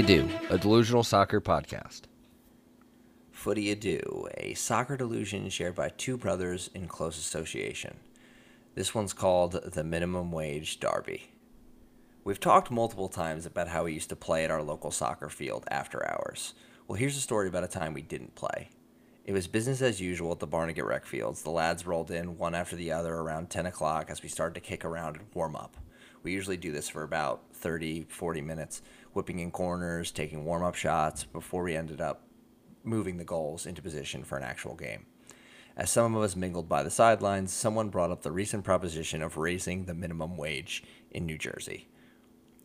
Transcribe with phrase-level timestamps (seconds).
[0.00, 2.04] Footy Do, a delusional soccer podcast.
[3.32, 7.98] Footy Ado, a soccer delusion shared by two brothers in close association.
[8.74, 11.32] This one's called the Minimum Wage Derby.
[12.24, 15.66] We've talked multiple times about how we used to play at our local soccer field
[15.70, 16.54] after hours.
[16.88, 18.70] Well, here's a story about a time we didn't play.
[19.26, 21.42] It was business as usual at the Barnegat Rec Fields.
[21.42, 24.66] The lads rolled in one after the other around 10 o'clock as we started to
[24.66, 25.76] kick around and warm up.
[26.22, 28.82] We usually do this for about 30, 40 minutes,
[29.12, 32.22] whipping in corners, taking warm up shots before we ended up
[32.82, 35.06] moving the goals into position for an actual game.
[35.76, 39.36] As some of us mingled by the sidelines, someone brought up the recent proposition of
[39.36, 41.88] raising the minimum wage in New Jersey.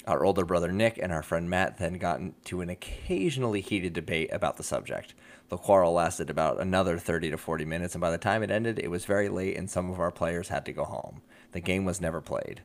[0.07, 4.29] Our older brother Nick and our friend Matt then got into an occasionally heated debate
[4.31, 5.15] about the subject.
[5.49, 8.77] The quarrel lasted about another 30 to 40 minutes, and by the time it ended,
[8.77, 11.21] it was very late and some of our players had to go home.
[11.53, 12.61] The game was never played,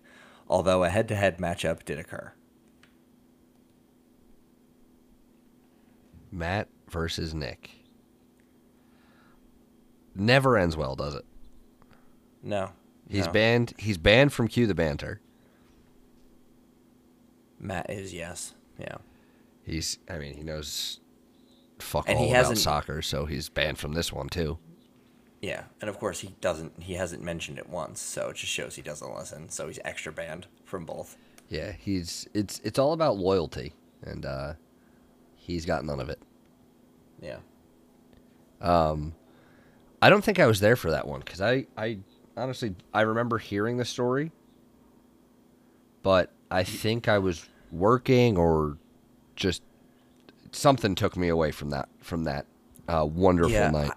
[0.48, 2.34] although a head to head matchup did occur.
[6.30, 7.70] Matt versus Nick.
[10.14, 11.24] Never ends well, does it?
[12.42, 12.70] No.
[13.08, 13.32] He's no.
[13.32, 13.74] banned.
[13.78, 15.20] He's banned from Cue the Banter.
[17.58, 18.54] Matt is, yes.
[18.78, 18.96] Yeah.
[19.62, 19.98] He's.
[20.08, 21.00] I mean, he knows
[21.82, 24.58] fuck And all he about soccer, so he's banned from this one too.
[25.40, 26.82] Yeah, and of course he doesn't.
[26.82, 29.48] He hasn't mentioned it once, so it just shows he doesn't listen.
[29.48, 31.16] So he's extra banned from both.
[31.48, 32.28] Yeah, he's.
[32.34, 32.60] It's.
[32.62, 34.54] It's all about loyalty, and uh,
[35.40, 36.20] he's got none of it.
[37.20, 37.38] Yeah.
[38.60, 39.14] Um,
[40.02, 41.98] I don't think I was there for that one because I, I
[42.36, 44.32] honestly, I remember hearing the story,
[46.02, 48.76] but I think I was working or
[49.36, 49.62] just
[50.52, 52.46] something took me away from that from that
[52.88, 53.92] uh, wonderful Yeah, night.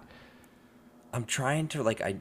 [1.12, 2.16] I'm trying to like I,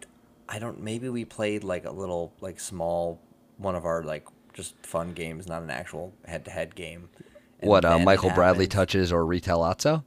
[0.49, 0.81] I don't.
[0.81, 3.19] Maybe we played like a little like small
[3.57, 7.09] one of our like just fun games, not an actual head-to-head game.
[7.63, 10.03] What uh, Michael Bradley touches or Retellazzo?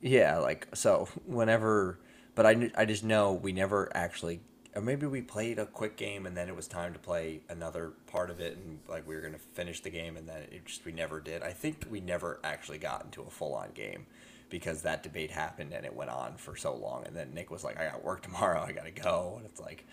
[0.00, 1.08] Yeah, like so.
[1.26, 1.98] Whenever,
[2.34, 4.40] but I I just know we never actually.
[4.72, 7.90] Or maybe we played a quick game and then it was time to play another
[8.06, 10.84] part of it and like we were gonna finish the game and then it just
[10.84, 11.42] we never did.
[11.42, 14.06] I think we never actually got into a full on game
[14.48, 17.64] because that debate happened and it went on for so long and then Nick was
[17.64, 19.86] like, I got work tomorrow, I gotta go and it's like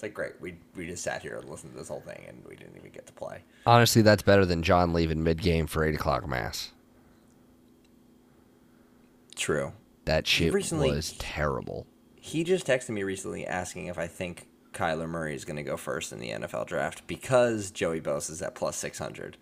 [0.00, 0.32] it's like great.
[0.40, 2.90] We we just sat here and listened to this whole thing and we didn't even
[2.90, 3.42] get to play.
[3.66, 6.72] Honestly, that's better than John leaving mid game for eight o'clock mass.
[9.36, 9.72] True.
[10.06, 11.86] That shit recently- was terrible.
[12.16, 15.76] He just texted me recently asking if I think Kyler Murray is going to go
[15.76, 19.36] first in the NFL draft because Joey Bosa is at plus 600.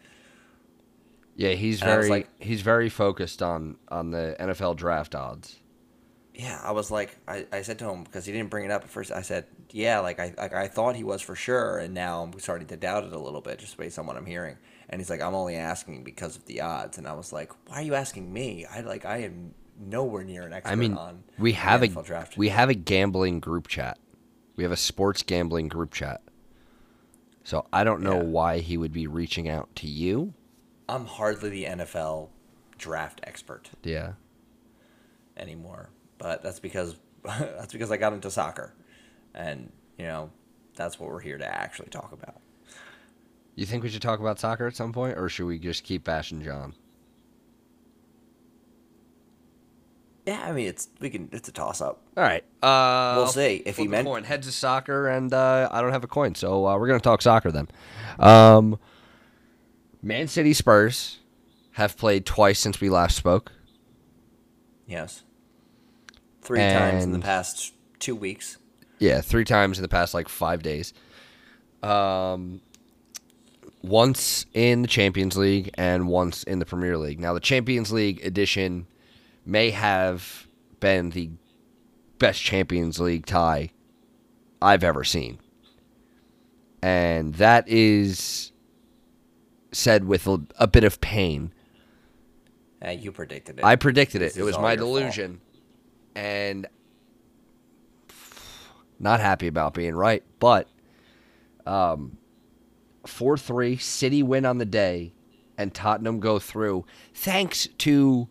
[1.37, 5.59] Yeah, he's And very like- he's very focused on on the NFL draft odds.
[6.39, 8.85] Yeah, I was like, I, I said to him because he didn't bring it up
[8.85, 9.11] at first.
[9.11, 12.39] I said, yeah, like I like I thought he was for sure, and now I'm
[12.39, 14.57] starting to doubt it a little bit just based on what I'm hearing.
[14.89, 17.81] And he's like, I'm only asking because of the odds, and I was like, why
[17.81, 18.65] are you asking me?
[18.67, 22.37] I like I am nowhere near an expert I mean, on we have a draft.
[22.39, 23.99] we have a gambling group chat.
[24.55, 26.23] We have a sports gambling group chat.
[27.43, 28.23] So I don't know Yeah.
[28.25, 30.35] why he would be reaching out to you.
[30.89, 32.29] I'm hardly the NFL
[32.79, 33.71] draft expert.
[33.83, 34.13] Yeah.
[35.37, 35.91] anymore.
[36.19, 38.75] But that's because that's because I got into soccer,
[39.35, 40.31] and you know
[40.77, 42.41] that's what we're here to actually talk about.
[43.55, 46.05] You think we should talk about soccer at some point, or should we just keep
[46.05, 46.75] bashing John?
[50.27, 52.03] Yeah, I mean it's we can it's a toss up.
[52.17, 52.45] All right.
[52.63, 53.63] Uh, We'll see.
[53.65, 54.25] If he meant- coin.
[54.25, 57.23] heads to soccer, and uh, I don't have a coin, so uh, we're gonna talk
[57.23, 57.69] soccer then.
[58.19, 58.79] Um,
[60.03, 61.19] Man City Spurs
[61.73, 63.53] have played twice since we last spoke.
[64.87, 65.23] Yes,
[66.49, 68.57] three times in the past two weeks.
[68.99, 70.95] Yeah, three times in the past like five days.
[71.83, 72.63] Um,
[73.83, 77.21] once in the Champions League and once in the Premier League.
[77.21, 78.87] Now, the Champions League edition
[79.45, 80.49] may have
[80.81, 81.31] been the
[82.19, 83.71] best Champions League tie
[84.63, 85.39] I've ever seen.
[86.83, 88.53] And that is
[89.71, 91.53] said with a, a bit of pain.
[92.85, 93.65] Uh, you predicted it.
[93.65, 94.41] I predicted This it.
[94.41, 95.35] It was my delusion.
[95.35, 95.48] fault.
[96.19, 96.67] And
[98.99, 100.69] not happy about being right, but
[101.67, 102.19] um
[103.05, 105.13] 4-3 City win on the day
[105.57, 106.85] and Tottenham go through
[107.15, 108.29] thanks to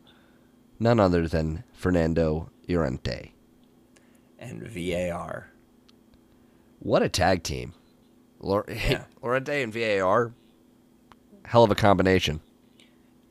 [0.80, 3.32] none other than Fernando Llorente.
[4.38, 5.50] and VAR.
[6.80, 7.74] What a tag team.
[8.40, 9.06] Lor- Yeah.
[9.24, 10.34] And VAR
[11.46, 12.42] hell of a combination.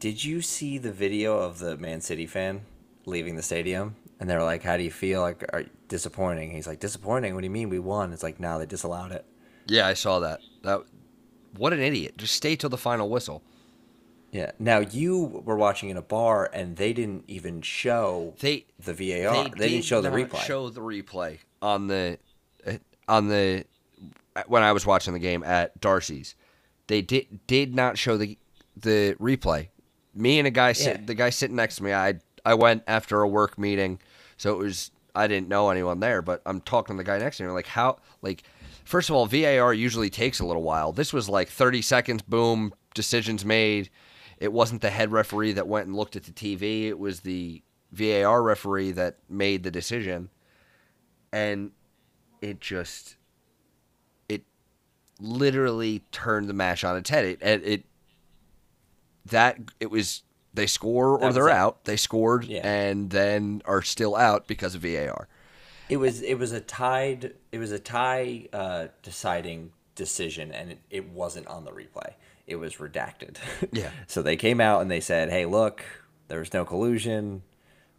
[0.01, 2.63] Did you see the video of the Man City fan
[3.05, 3.97] leaving the stadium?
[4.19, 5.21] And they're like, "How do you feel?
[5.21, 7.35] Like, are disappointing?" He's like, "Disappointing?
[7.35, 7.69] What do you mean?
[7.69, 9.25] We won?" It's like, "No, they disallowed it."
[9.67, 10.41] Yeah, I saw that.
[10.63, 10.83] That
[11.57, 12.17] what an idiot.
[12.17, 13.43] Just stay till the final whistle.
[14.33, 14.53] Yeah.
[14.59, 19.45] Now you were watching in a bar, and they didn't even show They the VAR.
[19.45, 20.45] They, didn't did show the not replay.
[20.45, 22.19] Show the replay on the
[23.09, 23.65] on the
[24.47, 26.35] when I was watching the game at Darcy's.
[26.87, 28.37] They did did not show the
[28.77, 29.69] the replay.
[30.15, 31.07] Me and a guy sit, Yeah.
[31.07, 31.93] the guy sitting next to me.
[31.93, 32.15] I
[32.45, 33.99] I went after a work meeting,
[34.37, 37.39] so it was I didn't know anyone there, but I'm talking to the guy next
[37.39, 38.43] to me like how like
[38.85, 40.93] first of all VAR usually takes a little while.
[40.93, 43.91] This was like 30 seconds, boom, decisions made.
[44.39, 46.85] It wasn't the head referee that went and looked at the TV.
[46.89, 47.63] It was the
[47.93, 50.29] VAR referee that made the decision,
[51.33, 51.71] and
[52.43, 53.17] it just
[54.29, 54.43] it
[55.19, 57.25] literally turned the match on its head.
[57.25, 57.85] It it, it
[59.25, 60.23] that it was
[60.57, 61.55] they score or they're it.
[61.55, 61.85] out.
[61.85, 62.67] They scored Yeah.
[62.67, 65.29] and then are still out because of VAR.
[65.89, 70.79] It was it was a tied it was a tie uh, deciding decision, and it,
[70.91, 72.15] it wasn't on the replay.
[72.47, 73.37] It was redacted.
[73.73, 73.91] Yeah.
[74.07, 75.85] so they came out and they said, "Hey, look,
[76.29, 77.43] there was no collusion,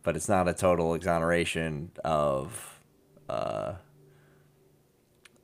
[0.04, 2.80] but it's not a total exoneration of
[3.30, 3.74] uh,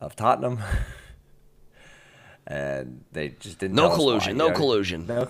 [0.02, 0.60] of Tottenham."
[2.48, 3.76] and they just didn't.
[3.76, 4.54] No why, collusion, no know?
[4.56, 5.08] collusion.
[5.08, 5.30] No.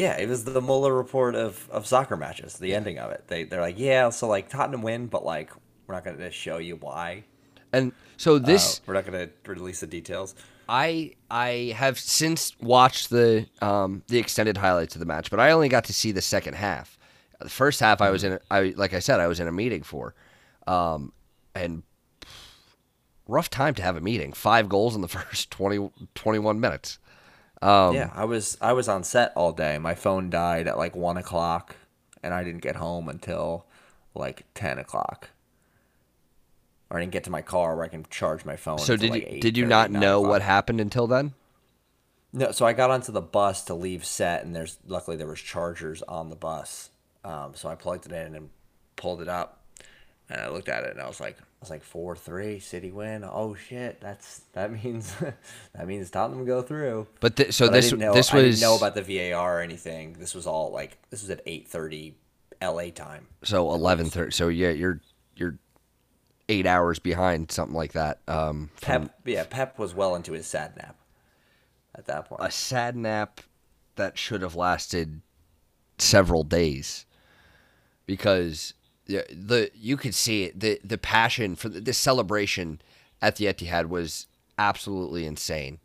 [0.00, 2.56] Yeah, it was the Mueller report of, of soccer matches.
[2.56, 3.24] The ending of it.
[3.28, 5.50] They they're like, yeah, so like Tottenham win, but like
[5.86, 7.24] we're not going to show you why.
[7.70, 10.34] And so this Uh, we're not going to release the details.
[10.70, 15.50] I I have since watched the um, the extended highlights of the match, but I
[15.50, 16.96] only got to see the second half.
[17.38, 19.52] The first half I was in a, I like I said I was in a
[19.52, 20.14] meeting for,
[20.66, 21.12] um,
[21.54, 21.82] and
[23.28, 24.32] rough time to have a meeting.
[24.32, 26.98] Five goals in the first 20, 21 minutes.
[27.62, 29.78] Um, yeah, I was I was on set all day.
[29.78, 31.76] My phone died at like one o'clock,
[32.22, 33.66] and I didn't get home until
[34.14, 35.30] like ten o'clock.
[36.88, 38.78] Or I didn't get to my car where I can charge my phone.
[38.78, 41.34] So until, did like you, did you not know what happened until then?
[42.32, 45.40] No, so I got onto the bus to leave set, and there's luckily there was
[45.40, 46.90] chargers on the bus,
[47.24, 48.50] um, so I plugged it in and
[48.96, 49.62] pulled it up,
[50.28, 53.22] and I looked at it and I was like, was like four three City win.
[53.24, 55.14] Oh shit, that's that means
[55.74, 57.06] that means Tottenham go through.
[57.20, 59.02] But th- so But this I didn't know, this I was didn't know about the
[59.32, 60.14] VAR or anything.
[60.14, 62.16] This was all like this was at eight thirty
[62.60, 62.90] L.A.
[62.90, 63.26] time.
[63.42, 64.32] so eleven thirty.
[64.32, 65.00] So yeah, you're
[65.36, 65.58] you're
[66.48, 68.20] eight hours behind something like that.
[68.26, 70.96] Um, from Pep, yeah, Pep was well into his sad nap
[71.94, 72.42] at that point.
[72.42, 73.40] a sad nap
[73.96, 75.20] that should have lasted
[75.98, 77.04] several days
[78.06, 78.72] because
[79.10, 82.80] the, the you could see it the the passion for the, the celebration
[83.20, 84.26] at the Etihad was
[84.58, 85.78] absolutely insane.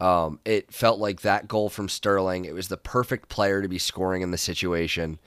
[0.00, 2.44] Um, it felt like that goal from Sterling.
[2.44, 5.20] It was the perfect player to be scoring in the situation.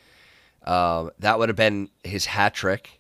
[0.64, 3.00] Um, that would have been his hat trick.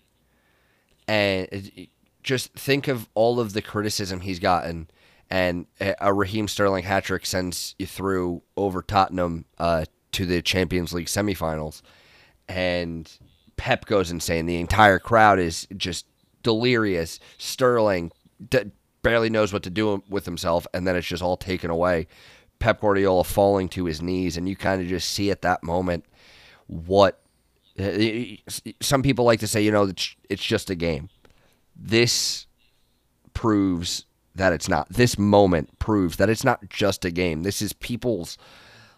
[1.08, 1.90] And
[2.24, 4.90] just think of all of the criticism he's gotten,
[5.30, 10.42] and a a Raheem Sterling hat trick sends you through over Tottenham uh, to the
[10.42, 11.82] Champions League semifinals,
[12.48, 13.12] and
[13.58, 14.46] Pep goes insane.
[14.46, 16.06] The entire crowd is just
[16.44, 17.20] delirious.
[17.38, 18.12] Sterling
[18.50, 18.72] d-
[19.02, 22.08] barely knows what to do with himself, and then it's just all taken away.
[22.60, 26.06] Pep Guardiola falling to his knees, and you kind of just see at that moment
[26.68, 27.22] what
[28.82, 29.62] some people like to say.
[29.62, 29.92] You know,
[30.30, 31.10] it's just a game.
[31.76, 32.48] This
[33.34, 34.90] proves that it's not.
[34.90, 37.44] This moment proves that it's not just a game.
[37.44, 38.38] This is people's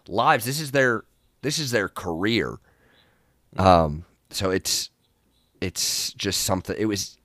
[0.06, 0.44] lives.
[0.44, 1.04] This is their
[1.42, 2.58] this is their career.
[3.56, 4.90] Um, so it's
[5.60, 6.76] it's just something.
[6.78, 7.18] It was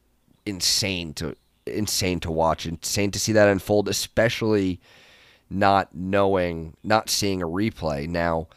[0.45, 4.79] insane to insane to watch, insane to see that unfold, especially
[5.49, 8.07] not knowing, not seeing a replay.
[8.07, 8.47] Now,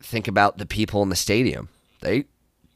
[0.00, 1.68] think about the people in the stadium.
[2.00, 2.26] They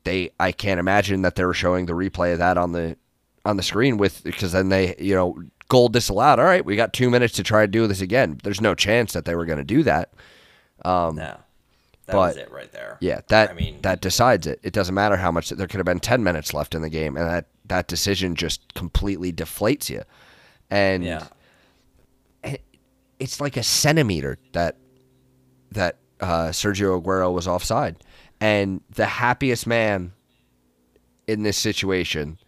[0.05, 2.97] they I can't imagine that they were showing the replay of that on the
[3.45, 6.39] on the screen with because then they you know goal disallowed.
[6.39, 8.41] All right, we got two minutes to try to do this again.
[8.43, 10.13] There's no chance that they were going to do that.
[10.85, 11.39] Um, no,
[12.07, 12.99] that but- was it right there.
[13.01, 14.61] Yeah, that I mean, that decides it.
[14.63, 17.17] It doesn't matter how much there could have been ten minutes left in the game,
[17.17, 20.03] and that that decision just completely deflates you.
[20.71, 21.27] And yeah,
[23.19, 24.77] it's like a centimeter that
[25.71, 28.03] that uh, Sergio Aguero was offside,
[28.41, 30.13] and the happiest man
[31.27, 32.39] in this situation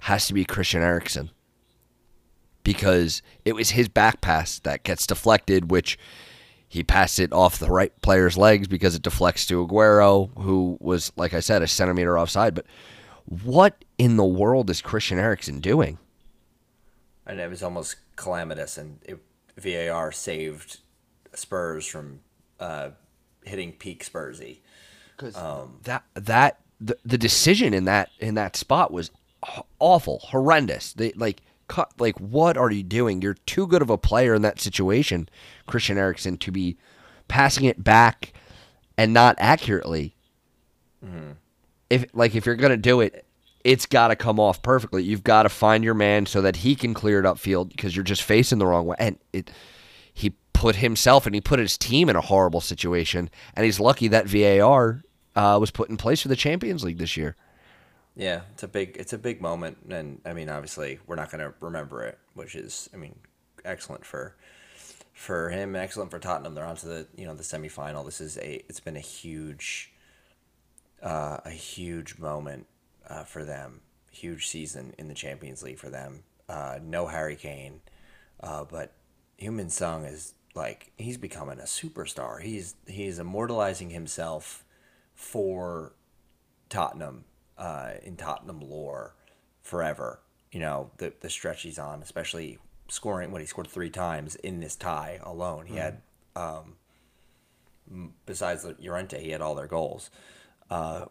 [0.00, 1.30] has to be Christian Eriksen
[2.62, 5.98] because it was his back pass that gets deflected, which
[6.70, 11.12] he passed it off the right player's legs because it deflects to Aguero, who was,
[11.16, 12.54] like I said, a centimeter offside.
[12.54, 12.64] But
[13.26, 15.98] what in the world is Christian Eriksen doing?
[17.30, 19.18] and it was almost calamitous, and it,
[19.56, 20.78] VAR saved
[21.34, 22.20] Spurs from
[22.58, 22.90] uh,
[23.44, 24.58] hitting peak Spursy.
[25.16, 25.34] Because
[25.84, 29.10] that that the, the decision in that in that spot was
[29.78, 30.92] awful, horrendous.
[30.92, 33.22] They like cut like what are you doing?
[33.22, 35.28] You're too good of a player in that situation,
[35.70, 36.76] Christian Eriksen, to be
[37.28, 38.32] passing it back
[38.98, 40.14] and not accurately.
[41.04, 41.32] Mm-hmm.
[41.88, 43.24] If like if you're gonna do it,
[43.64, 45.02] it's got to come off perfectly.
[45.02, 48.04] You've got to find your man so that he can clear it upfield because you're
[48.04, 48.96] just facing the wrong way.
[48.98, 49.50] And it,
[50.12, 53.30] he put himself and he put his team in a horrible situation.
[53.54, 55.02] And he's lucky that VAR
[55.36, 57.36] uh, was put in place for the Champions League this year.
[58.16, 61.40] Yeah, it's a big it's a big moment, and I mean, obviously, we're not going
[61.40, 63.14] to remember it, which is, I mean,
[63.64, 64.36] excellent for
[65.20, 66.54] for him, excellent for Tottenham.
[66.54, 68.06] They're on to the you know the semifinal.
[68.06, 69.92] This is a it's been a huge
[71.02, 72.66] uh, a huge moment
[73.06, 76.22] uh, for them, huge season in the Champions League for them.
[76.48, 77.82] Uh, no Harry Kane,
[78.42, 78.94] uh, but
[79.38, 82.40] Heung-min Son is like he's becoming a superstar.
[82.40, 84.64] He's he's immortalizing himself
[85.12, 85.92] for
[86.70, 87.26] Tottenham
[87.58, 89.16] uh, in Tottenham lore
[89.60, 90.20] forever.
[90.50, 92.58] You know the the stretch he's on, especially
[92.90, 95.66] scoring what he scored three times in this tie alone.
[95.66, 95.78] He mm.
[95.78, 96.02] had
[96.36, 96.74] um,
[98.26, 100.10] besides the Llorente, he had all their goals.
[100.70, 101.06] Uh,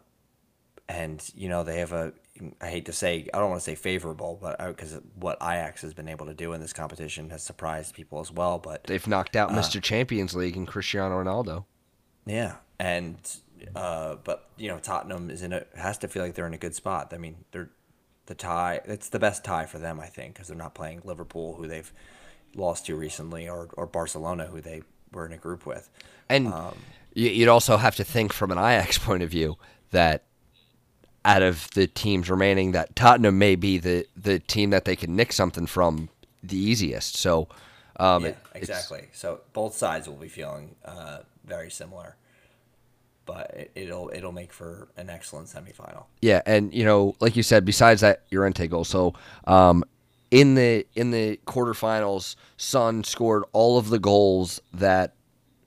[0.88, 2.12] and you know they have a
[2.60, 5.82] I hate to say I don't want to say favorable, but because uh, what Ajax
[5.82, 8.58] has been able to do in this competition has surprised people as well.
[8.58, 9.80] But they've knocked out uh, Mr.
[9.80, 11.64] Champions League and Cristiano Ronaldo.
[12.26, 13.16] Yeah, and
[13.76, 16.58] uh, but you know Tottenham is in a has to feel like they're in a
[16.58, 17.12] good spot.
[17.14, 17.70] I mean, they're
[18.30, 18.80] the tie.
[18.84, 21.92] It's the best tie for them, I think, because they're not playing Liverpool, who they've
[22.54, 24.82] lost to recently, or or Barcelona, who they
[25.12, 25.90] were in a group with.
[26.28, 26.76] And um,
[27.12, 29.58] you'd also have to think from an Ajax point of view
[29.90, 30.22] that
[31.24, 35.16] out of the teams remaining, that Tottenham may be the the team that they can
[35.16, 36.08] nick something from
[36.42, 37.16] the easiest.
[37.16, 37.48] So.
[37.96, 39.08] Um, yeah, exactly.
[39.12, 42.16] So both sides will be feeling uh, very similar
[43.30, 46.06] but it, will it'll make for an excellent semifinal.
[46.20, 49.84] Yeah, and you know, like you said, besides that Llorente goal, so um,
[50.32, 55.14] in the in the quarterfinals, Son scored all of the goals that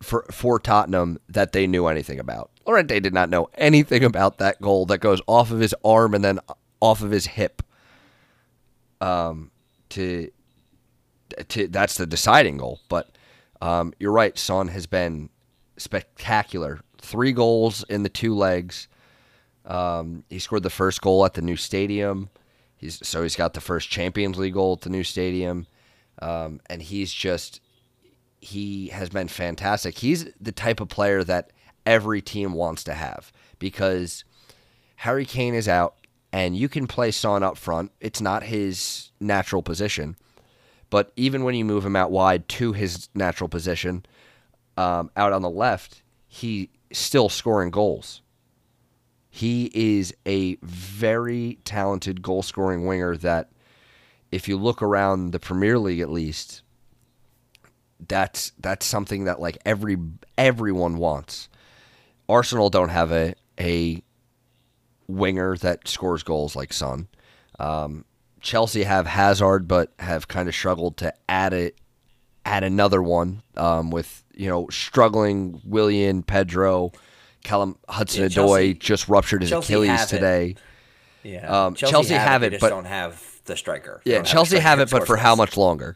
[0.02, 2.52] for for Tottenham that they knew anything about.
[2.68, 6.22] Llorente did not know anything about that goal that goes off of his arm and
[6.24, 6.40] then
[6.82, 7.62] off of his hip.
[9.00, 9.52] Um,
[9.92, 10.30] to
[11.48, 13.18] to that's the deciding goal, but
[13.62, 14.38] um, you're right.
[14.38, 15.30] Son has been
[15.78, 18.88] spectacular three goals in the two legs.
[19.66, 22.30] Um, he scored the first goal at the new stadium.
[22.78, 25.68] He's so he's got the first Champions League goal at the new stadium,
[26.22, 27.62] um, and he's just
[28.42, 29.98] he has been fantastic.
[29.98, 31.52] He's the type of player that
[31.86, 34.26] every team wants to have because
[34.98, 35.96] Harry Kane is out,
[36.34, 37.92] and you can play Son up front.
[38.02, 40.18] It's not his natural position,
[40.90, 44.06] but even when you move him out wide to his natural position,
[44.76, 48.22] um, out on the left, he still scoring goals.
[49.30, 53.50] He is a very talented goal scoring winger that,
[54.32, 56.62] if you look around the Premier League at least,
[58.08, 59.98] that's that's something that like every
[60.38, 61.50] everyone wants.
[62.30, 64.04] Arsenal don't have a a
[65.08, 67.08] winger that scores goals like Son.
[67.60, 68.06] Um,
[68.42, 71.78] Chelsea have Hazard, but have kind of struggled to add it,
[72.46, 76.92] add another one um, with you know struggling Willian Pedro
[77.44, 80.56] Callum Hudson Odoi just ruptured his Chelsea Achilles today.
[81.24, 84.02] Yeah, um, Chelsea, Chelsea, have, have it, but don't have the striker.
[84.06, 85.96] Yeah, Chelsea have, have it, but for how much longer?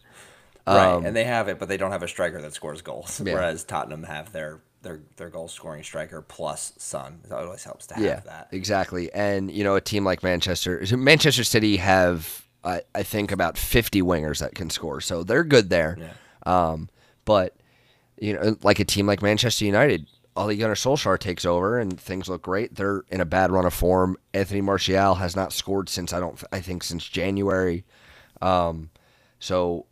[0.66, 3.22] Right, um, and they have it, but they don't have a striker that scores goals.
[3.24, 3.34] Yeah.
[3.34, 7.22] Whereas Tottenham have their their their goal scoring striker plus Son.
[7.26, 8.50] It always helps to have yeah, that.
[8.52, 13.58] Exactly, and you know a team like Manchester, Manchester City have I, I think about
[13.58, 15.98] fifty wingers that can score, so they're good there.
[16.00, 16.72] Yeah.
[16.72, 16.90] Um,
[17.26, 17.56] but
[18.18, 22.30] you know, like a team like Manchester United, Ole Gunnar Solskjaer takes over and things
[22.30, 22.76] look great.
[22.76, 24.18] They're in a bad run of form.
[24.34, 27.86] Anthony Martial has not scored since I don't I think since January.
[28.42, 28.92] Um,
[29.40, 29.88] so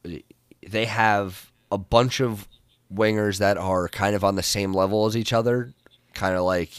[0.67, 2.48] they have a bunch of
[2.94, 5.74] wingers that are kind of on the same level as each other,
[6.13, 6.72] kind of like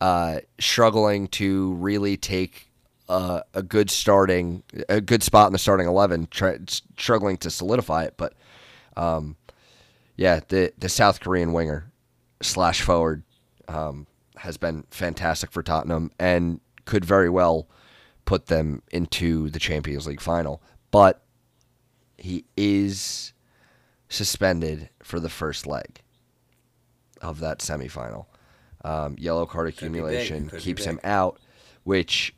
[0.00, 2.68] uh, struggling to really take
[3.08, 6.58] uh, a good starting a good spot in the starting eleven, try,
[6.98, 8.14] struggling to solidify it.
[8.16, 8.34] But
[8.96, 9.36] um,
[10.22, 11.90] yeah, the the South Korean winger
[12.42, 13.24] slash forward
[13.66, 17.66] um, has been fantastic for Tottenham and could very well
[18.24, 20.62] put them into the Champions League final.
[20.92, 21.24] But
[22.18, 23.32] he is
[24.08, 26.02] suspended for the first leg
[27.20, 28.26] of that semifinal.
[28.84, 31.40] Um, yellow card accumulation keeps him out,
[31.82, 32.32] which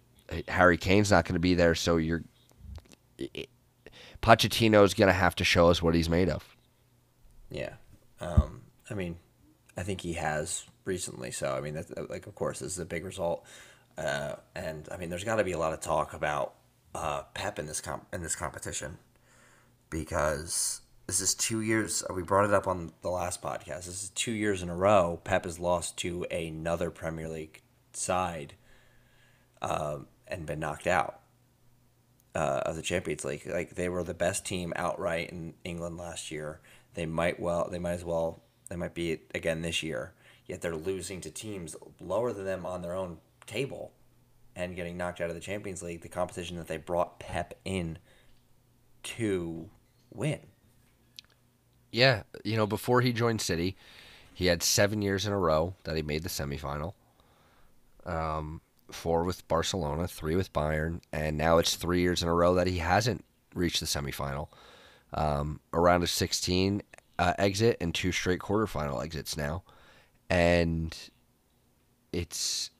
[0.49, 2.25] Harry Kane's not going to be there, so you're.
[4.23, 6.54] Pochettino's going to have to show us what he's made of.
[7.55, 7.75] Yeah.
[8.21, 9.17] Um, I mean,
[9.77, 11.31] I think he has recently.
[11.31, 13.45] So I mean, that's, like of course, this is a big result,
[13.97, 16.55] uh, and I mean, there's got to be a lot of talk about
[16.95, 18.99] uh, Pep in this comp- in this competition
[19.89, 22.03] because this is two years.
[22.13, 23.87] We brought it up on the last podcast.
[23.87, 25.21] This is two years in a row.
[25.23, 28.55] Pep has lost to another Premier League side,
[29.63, 31.21] um, and been knocked out
[32.35, 33.47] uh, of the Champions League.
[33.47, 36.61] Like they were the best team outright in England last year.
[36.95, 37.69] They might well.
[37.71, 38.43] They might as well.
[38.69, 40.13] They might be again this year.
[40.47, 43.93] Yet they're losing to teams lower than them on their own table,
[44.55, 47.99] and getting knocked out of the Champions League, the competition that they brought Pep in
[49.03, 49.69] to
[50.13, 50.41] win.
[51.91, 53.77] Yeah, you know, before he joined City,
[54.35, 56.95] he had seven years in a row that he made the semifinal.
[58.05, 58.61] Um,
[58.91, 62.67] four with Barcelona, three with Bayern, and now it's three years in a row that
[62.67, 63.25] he hasn't
[63.55, 64.49] reached the semifinal.
[65.17, 66.83] Um, around a 16
[67.19, 69.63] uh, exit and two straight quarterfinal exits now,
[70.29, 70.97] and
[72.13, 72.71] it's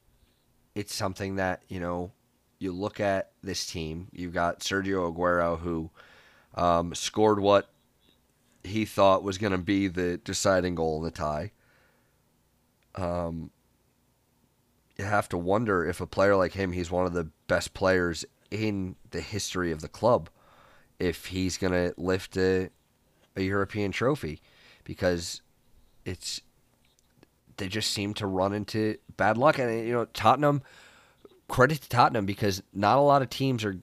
[0.75, 2.11] it's something that you know
[2.59, 4.09] you look at this team.
[4.13, 5.91] You've got Sergio Aguero who
[6.55, 7.69] um, scored what
[8.63, 11.53] he thought was going to be the deciding goal in the tie.
[12.95, 13.51] Um,
[14.97, 18.25] you have to wonder if a player like him, he's one of the best players
[18.51, 20.31] in the history of the club,
[21.05, 22.71] if he's going to lift a,
[23.37, 24.41] a European trophy,
[24.85, 25.43] because
[26.05, 26.41] it's
[27.57, 29.59] they just seem to run into bad luck.
[29.59, 30.63] And you know, Tottenham,
[31.49, 33.79] credit to Tottenham because not a lot of teams are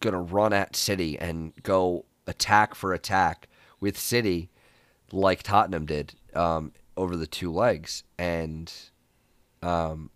[0.00, 3.48] going to run at City and go attack for attack
[3.80, 4.50] with City
[5.12, 8.72] like Tottenham did um, over the two legs, and
[9.62, 10.10] um,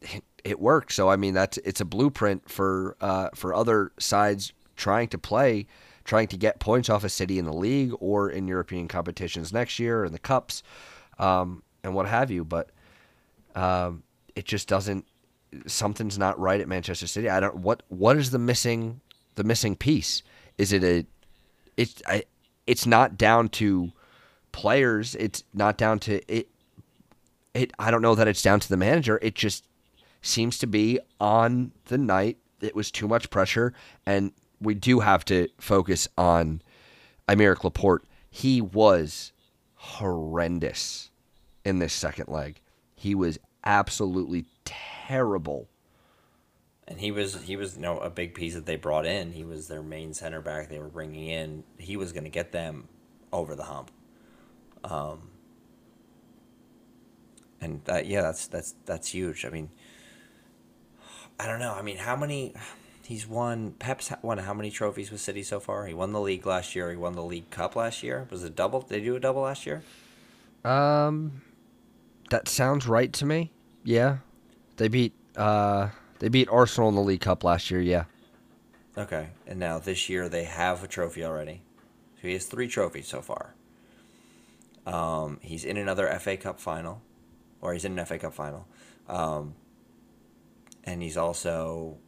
[0.00, 0.92] it, it, worked.
[0.92, 5.66] So I mean, that's it's a blueprint for uh, for other sides trying to play,
[6.04, 9.78] trying to get points off a City in the league or in European competitions next
[9.78, 10.62] year in the cups,
[11.18, 12.44] um, and what have you.
[12.44, 12.70] But
[13.54, 14.02] um,
[14.34, 15.06] it just doesn't.
[15.66, 17.28] Something's not right at Manchester City.
[17.28, 17.56] I don't.
[17.56, 19.00] What what is the missing
[19.34, 20.22] the missing piece?
[20.58, 21.06] Is it a
[21.76, 22.24] it's I
[22.66, 23.92] it's not down to
[24.52, 25.14] players.
[25.16, 26.48] It's not down to it.
[27.52, 29.18] It I don't know that it's down to the manager.
[29.22, 29.64] It just
[30.22, 32.38] seems to be on the night.
[32.60, 33.74] It was too much pressure,
[34.06, 34.32] and
[34.64, 36.62] we do have to focus on
[37.28, 38.04] Aymeric Laporte.
[38.30, 39.32] He was
[39.74, 41.10] horrendous
[41.64, 42.60] in this second leg.
[42.94, 45.68] He was absolutely terrible
[46.86, 49.32] and he was he was you know a big piece that they brought in.
[49.32, 51.64] He was their main center back they were bringing in.
[51.78, 52.88] He was going to get them
[53.32, 53.90] over the hump.
[54.84, 55.30] Um,
[57.60, 59.44] and that, yeah, that's that's that's huge.
[59.44, 59.70] I mean,
[61.40, 61.72] I don't know.
[61.72, 62.54] I mean, how many?
[63.04, 63.72] He's won.
[63.72, 65.86] Pep's won how many trophies with City so far?
[65.86, 66.90] He won the league last year.
[66.90, 68.26] He won the League Cup last year.
[68.30, 68.80] Was it double?
[68.80, 69.82] Did they do a double last year?
[70.64, 71.42] Um,
[72.30, 73.50] that sounds right to me.
[73.84, 74.18] Yeah,
[74.76, 75.12] they beat.
[75.36, 78.04] Uh, they beat Arsenal in the League Cup last year, yeah.
[78.96, 81.62] Okay, and now this year they have a trophy already.
[82.22, 83.54] So he has three trophies so far.
[84.86, 87.02] Um, he's in another FA Cup final,
[87.60, 88.66] or he's in an FA Cup final.
[89.08, 89.54] Um,
[90.84, 91.98] and he's also,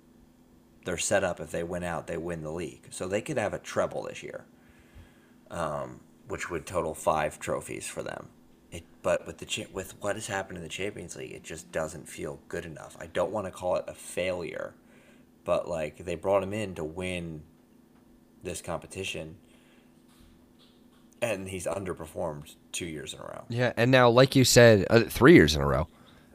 [0.86, 2.86] they're set up if they win out, they win the league.
[2.90, 4.44] So they could have a treble this year,
[5.50, 8.28] um, which would total five trophies for them.
[8.70, 12.08] It, but with the with what has happened in the Champions League, it just doesn't
[12.08, 12.96] feel good enough.
[12.98, 14.74] I don't want to call it a failure,
[15.44, 17.42] but like they brought him in to win
[18.42, 19.36] this competition,
[21.20, 23.44] and he's underperformed two years in a row.
[23.48, 25.88] Yeah, and now, like you said, uh, three years in a row.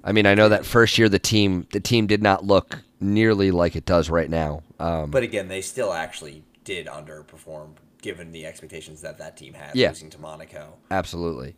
[0.04, 3.52] I mean, I know that first year the team the team did not look nearly
[3.52, 4.64] like it does right now.
[4.80, 9.76] Um, but again, they still actually did underperform given the expectations that that team had
[9.76, 10.74] yeah, losing to Monaco.
[10.90, 11.56] Absolutely.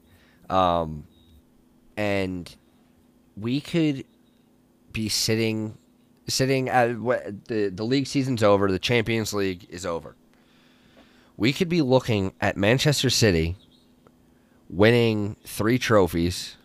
[0.49, 1.05] Um,
[1.95, 2.53] and
[3.37, 4.05] we could
[4.91, 5.77] be sitting
[6.27, 6.87] sitting at
[7.47, 10.15] the the league season's over, the Champions League is over.
[11.35, 13.55] We could be looking at Manchester City
[14.69, 16.57] winning three trophies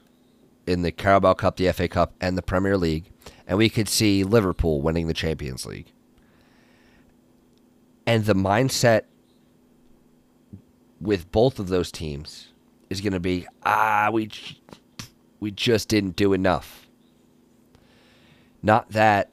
[0.68, 3.10] in the Carabao Cup, the FA Cup, and the Premier League,
[3.46, 5.90] and we could see Liverpool winning the Champions League.
[8.06, 9.04] And the mindset
[11.00, 12.48] with both of those teams
[12.90, 14.30] is going to be ah we
[15.40, 16.86] we just didn't do enough.
[18.62, 19.30] Not that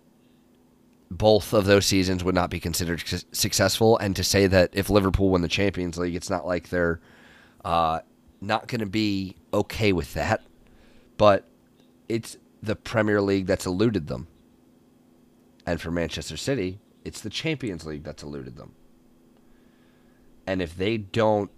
[1.09, 5.29] both of those seasons would not be considered successful, and to say that if Liverpool
[5.29, 6.99] win the Champions League, it's not like they're
[7.63, 7.99] uh,
[8.41, 10.41] not going to be okay with that.
[11.17, 11.47] But
[12.09, 14.27] it's the Premier League that's eluded them,
[15.65, 18.73] and for Manchester City, it's the Champions League that's eluded them.
[20.47, 21.49] And if they don't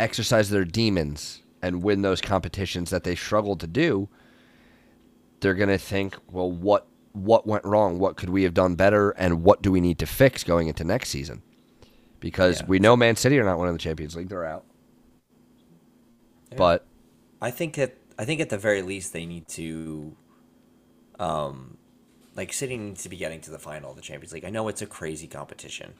[0.00, 4.08] exercise their demons and win those competitions that they struggled to do,
[5.40, 7.98] they're going to think, well, what what went wrong?
[7.98, 9.10] What could we have done better?
[9.12, 11.42] And what do we need to fix going into next season?
[12.18, 12.66] because Yeah.
[12.66, 14.64] we know Man City are not winning the Champions League; they're out.
[16.50, 16.56] Yeah.
[16.58, 16.86] But
[17.40, 20.16] I think that I think at the very least they need to,
[21.18, 21.76] um,
[22.34, 24.44] like City needs to be getting to the final of the Champions League.
[24.44, 25.94] I know it's a crazy competition,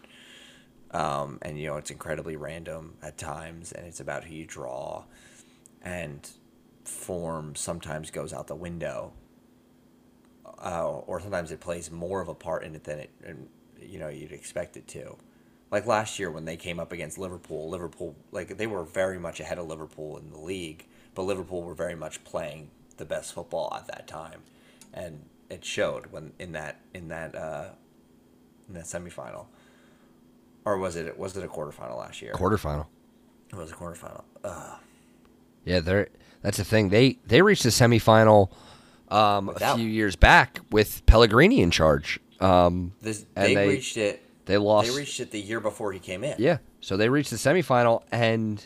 [0.93, 5.05] um, and you know it's incredibly random at times, and it's about who you draw,
[5.83, 6.31] and
[6.85, 9.13] form sometimes goes out the window,
[10.65, 13.49] uh, or sometimes it plays more of a part in it than it, and,
[13.81, 15.17] you know, you'd expect it to.
[15.71, 19.41] Like last year when they came up against Liverpool, Liverpool like they were very much
[19.41, 23.75] ahead of Liverpool in the league, but Liverpool were very much playing the best football
[23.77, 24.43] at that time,
[24.95, 27.71] and it showed when in that in that uh,
[28.69, 29.47] in that semifinal,
[30.65, 32.33] or was it was it a quarterfinal last year?
[32.35, 32.87] quarterfinal.
[33.51, 34.23] it was a quarterfinal.
[34.45, 34.77] Uh,
[35.65, 36.09] Yeah, they're
[36.43, 36.91] that's the thing.
[36.91, 38.51] They they reached the semifinal
[39.09, 42.21] um, a few years back with Pellegrini in charge.
[42.41, 44.23] Um, this, And they, they- reached it.
[44.45, 44.89] they lost.
[44.91, 46.35] They reached it the year before he came in.
[46.39, 48.63] yeah, so they reached the semifinal and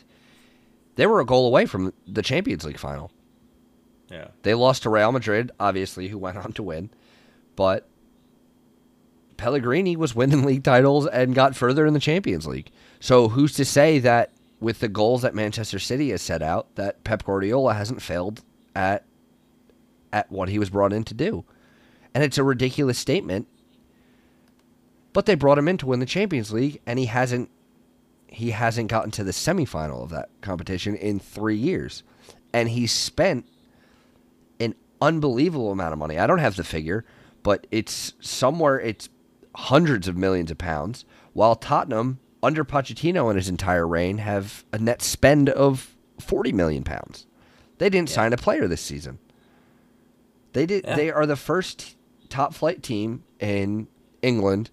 [1.00, 3.10] they were a goal away from the Champions League final.
[4.10, 4.28] Yeah.
[4.42, 6.90] They lost to Real Madrid, obviously, who went on to win,
[7.56, 7.88] but
[9.38, 12.70] Pellegrini was winning league titles and got further in the Champions League.
[13.00, 17.02] So who's to say that with the goals that Manchester City has set out, that
[17.02, 18.42] Pep Guardiola hasn't failed
[18.76, 19.06] at
[20.12, 21.46] at what he was brought in to do?
[22.12, 23.48] And it's a ridiculous statement.
[25.14, 27.48] But they brought him in to win the Champions League, and he hasn't
[28.32, 32.02] he hasn't gotten to the semifinal of that competition in three years.
[32.52, 33.46] And he spent
[34.58, 36.18] an unbelievable amount of money.
[36.18, 37.04] I don't have the figure,
[37.42, 39.08] but it's somewhere it's
[39.54, 41.04] hundreds of millions of pounds.
[41.32, 46.84] While Tottenham, under Pochettino and his entire reign, have a net spend of forty million
[46.84, 47.26] pounds.
[47.78, 48.14] They didn't Yeah.
[48.16, 49.18] sign a player this season.
[50.52, 50.84] They did.
[50.84, 50.96] Yeah.
[50.96, 51.96] They are the first
[52.28, 53.88] top flight team in
[54.22, 54.70] England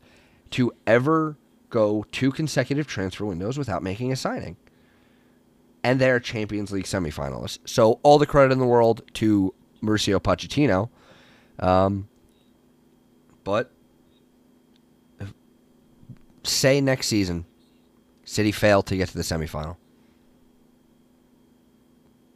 [0.52, 1.38] to ever
[1.78, 4.58] go two consecutive transfer windows without making a signing.
[5.84, 7.60] And they're Champions League semifinalists.
[7.66, 10.90] So all the credit in the world to Mauricio Pochettino.
[11.63, 12.08] Um,
[13.44, 13.72] but
[16.44, 17.46] say next season,
[18.26, 19.78] City failed to get to the semifinal.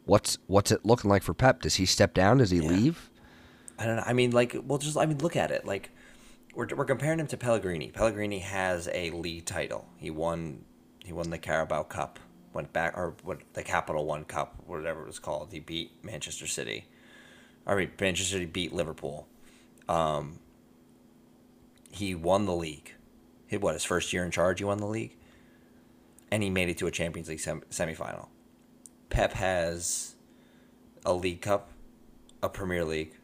[0.04, 1.62] What's what's it looking like for Pep?
[1.62, 2.38] Does he step down?
[2.38, 2.68] Does he Yeah.
[2.70, 3.10] leave?
[3.78, 4.04] I don't know.
[4.06, 5.64] I mean, like, well, just I mean, look at it.
[5.64, 5.90] Like,
[6.54, 7.90] we're we're comparing him to Pellegrini.
[7.90, 9.86] Pellegrini has a league title.
[9.96, 10.64] He won
[11.04, 12.18] he won the Carabao Cup.
[12.52, 15.48] Went back or what the Capital One Cup, whatever it was called.
[15.52, 16.84] He beat Manchester City.
[17.66, 19.26] I mean, Manchester City beat Liverpool.
[19.88, 20.38] Um,
[21.90, 22.94] he won the league.
[23.46, 25.16] He what his first year in charge, he won the league,
[26.30, 28.28] and he made it to a Champions League sem- semifinal.
[29.08, 30.14] Pep has
[31.04, 31.70] a League Cup,
[32.42, 33.14] a Premier League,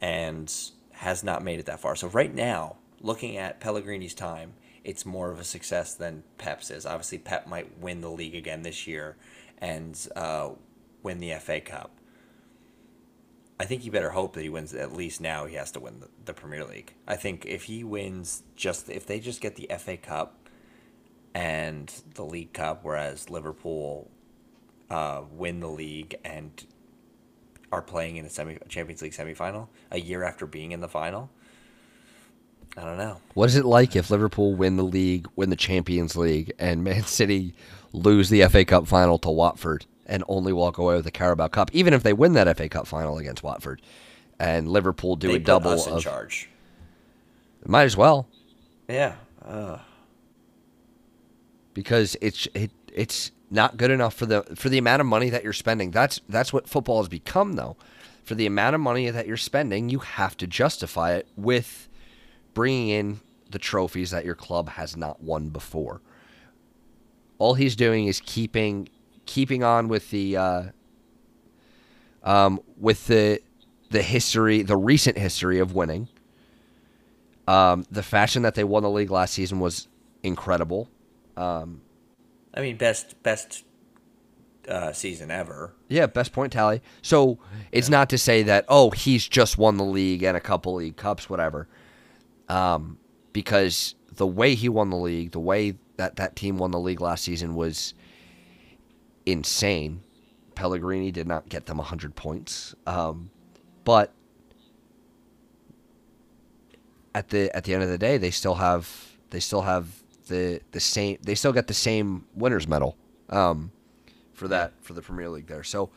[0.00, 0.52] and
[1.00, 1.96] has not made it that far.
[1.96, 4.52] So right now, looking at Pellegrini's time,
[4.84, 6.84] it's more of a success than Pep's is.
[6.84, 9.16] Obviously, Pep might win the league again this year
[9.56, 10.50] and uh,
[11.02, 11.90] win the FA Cup.
[13.58, 14.74] I think you better hope that he wins.
[14.74, 16.92] At least now, he has to win the, the Premier League.
[17.08, 20.36] I think if he wins, just if they just get the FA Cup
[21.34, 24.10] and the League Cup, whereas Liverpool
[24.90, 26.66] uh, win the league and
[27.72, 31.30] are playing in a semi Champions League semifinal a year after being in the final.
[32.76, 33.20] I don't know.
[33.34, 37.02] What is it like if Liverpool win the league, win the Champions League, and Man
[37.04, 37.54] City
[37.92, 41.70] lose the FA Cup final to Watford and only walk away with the Carabao Cup,
[41.72, 43.80] even if they win that FA Cup final against Watford,
[44.38, 46.48] and Liverpool do they a double us in of, charge.
[47.66, 48.28] might as well
[48.88, 49.14] Yeah.
[49.44, 49.78] Uh,
[51.74, 55.42] because it's it it's not good enough for the for the amount of money that
[55.42, 55.90] you're spending.
[55.90, 57.76] That's that's what football has become though.
[58.22, 61.88] For the amount of money that you're spending, you have to justify it with
[62.54, 66.00] bringing in the trophies that your club has not won before.
[67.38, 68.88] All he's doing is keeping
[69.26, 70.62] keeping on with the uh,
[72.22, 73.40] um, with the
[73.90, 76.08] the history, the recent history of winning.
[77.48, 79.88] Um, the fashion that they won the league last season was
[80.22, 80.88] incredible.
[81.36, 81.82] Um,
[82.54, 83.64] I mean, best best
[84.68, 85.74] uh, season ever.
[85.88, 86.82] Yeah, best point tally.
[87.02, 87.38] So
[87.72, 90.96] it's not to say that oh he's just won the league and a couple league
[90.96, 91.68] cups, whatever.
[92.48, 92.98] Um,
[93.32, 97.00] because the way he won the league, the way that that team won the league
[97.00, 97.94] last season was
[99.26, 100.02] insane.
[100.54, 103.30] Pellegrini did not get them hundred points, um,
[103.84, 104.12] but
[107.14, 109.99] at the at the end of the day, they still have they still have
[110.30, 112.96] the the same they still get the same winners medal.
[113.28, 113.72] Um,
[114.32, 115.62] for that for the Premier League there.
[115.62, 115.90] So,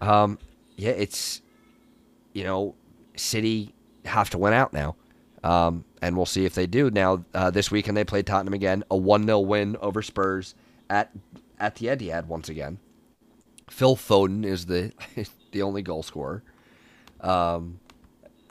[0.00, 0.38] um,
[0.76, 1.42] yeah, it's
[2.32, 2.74] you know,
[3.16, 3.74] City
[4.04, 4.96] have to win out now.
[5.42, 6.90] Um, and we'll see if they do.
[6.90, 10.54] Now, uh, this weekend they play Tottenham again, a 1 0 win over Spurs
[10.88, 11.10] at
[11.58, 12.78] at the Etihad once again.
[13.68, 14.92] Phil Foden is the
[15.52, 16.42] the only goal scorer.
[17.20, 17.80] Um,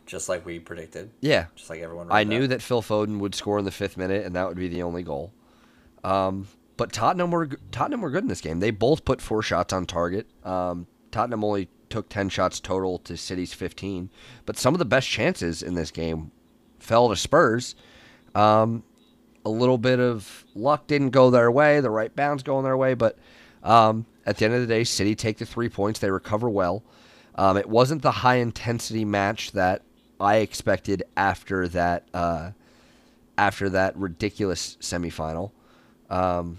[0.06, 1.12] just like we predicted.
[1.22, 2.08] Yeah, just like everyone.
[2.12, 4.68] I knew that Phil Foden would score in the fifth minute, and that would be
[4.68, 5.34] the only goal.
[6.04, 8.60] Um, but Tottenham were Tottenham were good in this game.
[8.60, 10.28] They both put four shots on target.
[10.44, 14.10] Um, Tottenham only took ten shots total to City's fifteen,
[14.46, 16.32] but some of the best chances in this game
[16.80, 17.76] fell to Spurs.
[18.36, 18.84] Um,
[19.46, 21.80] a little bit of luck didn't go their way.
[21.80, 23.18] The right bounds going their way, but
[23.62, 26.00] um, at the end of the day, City take the three points.
[26.00, 26.84] They recover well.
[27.36, 29.82] Um, it wasn't the high intensity match that
[30.20, 32.52] I expected after that uh,
[33.38, 35.52] after that ridiculous semifinal.
[36.10, 36.58] Um,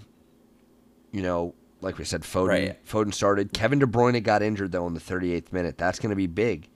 [1.11, 2.85] you know, like we said, Foden right.
[2.85, 3.53] Foden started.
[3.53, 5.77] Kevin De Bruyne got injured though in the 38th minute.
[5.77, 6.67] That's going to be big,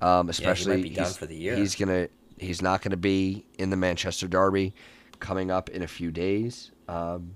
[0.00, 1.56] um, especially yeah, he he's, for the year.
[1.56, 4.74] He's gonna he's not going to be in the Manchester Derby
[5.20, 7.34] coming up in a few days, um,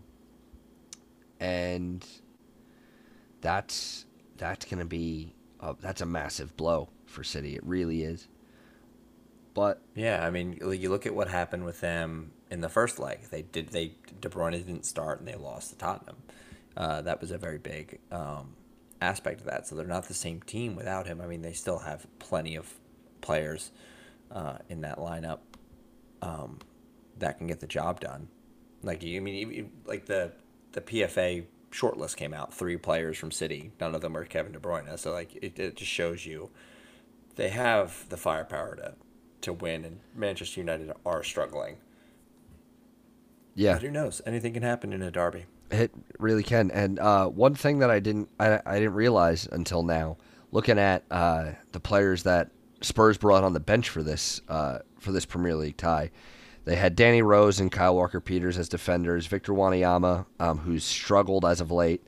[1.41, 2.05] and
[3.41, 7.55] that's that's going to be a, that's a massive blow for City.
[7.55, 8.29] It really is.
[9.55, 13.21] But yeah, I mean, you look at what happened with them in the first leg.
[13.31, 16.17] They did they De Bruyne didn't start and they lost to Tottenham.
[16.77, 18.55] Uh, that was a very big um,
[19.01, 19.67] aspect of that.
[19.67, 21.21] So they're not the same team without him.
[21.21, 22.73] I mean, they still have plenty of
[23.21, 23.73] players
[24.31, 25.41] uh, in that lineup
[26.23, 26.59] um,
[27.19, 28.29] that can get the job done.
[28.83, 30.33] Like I mean, like the
[30.73, 33.73] the PFA shortlist came out, three players from City.
[33.81, 34.99] None of them are Kevin De Bruyne.
[34.99, 36.51] So like it, it just shows you
[37.37, 38.95] they have the firepower to
[39.43, 41.77] to win, and Manchester United are struggling.
[43.55, 44.21] Yeah, but who knows?
[44.25, 45.45] Anything can happen in a derby.
[45.71, 46.71] It really can.
[46.71, 50.17] And uh, one thing that I didn't I, I didn't realize until now,
[50.51, 52.51] looking at uh, the players that
[52.81, 56.11] Spurs brought on the bench for this uh, for this Premier League tie,
[56.65, 59.27] they had Danny Rose and Kyle Walker Peters as defenders.
[59.27, 62.03] Victor Wanyama, um, who's struggled as of late.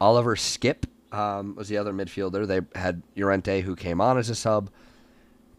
[0.00, 2.46] Oliver Skipp um, was the other midfielder.
[2.46, 4.70] They had Llorente, who came on as a sub,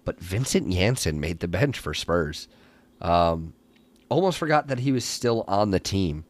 [0.10, 2.48] but Vincent Janssen made the bench for Spurs.
[3.00, 3.54] Um,
[4.10, 6.26] almost forgot that he was still on the team.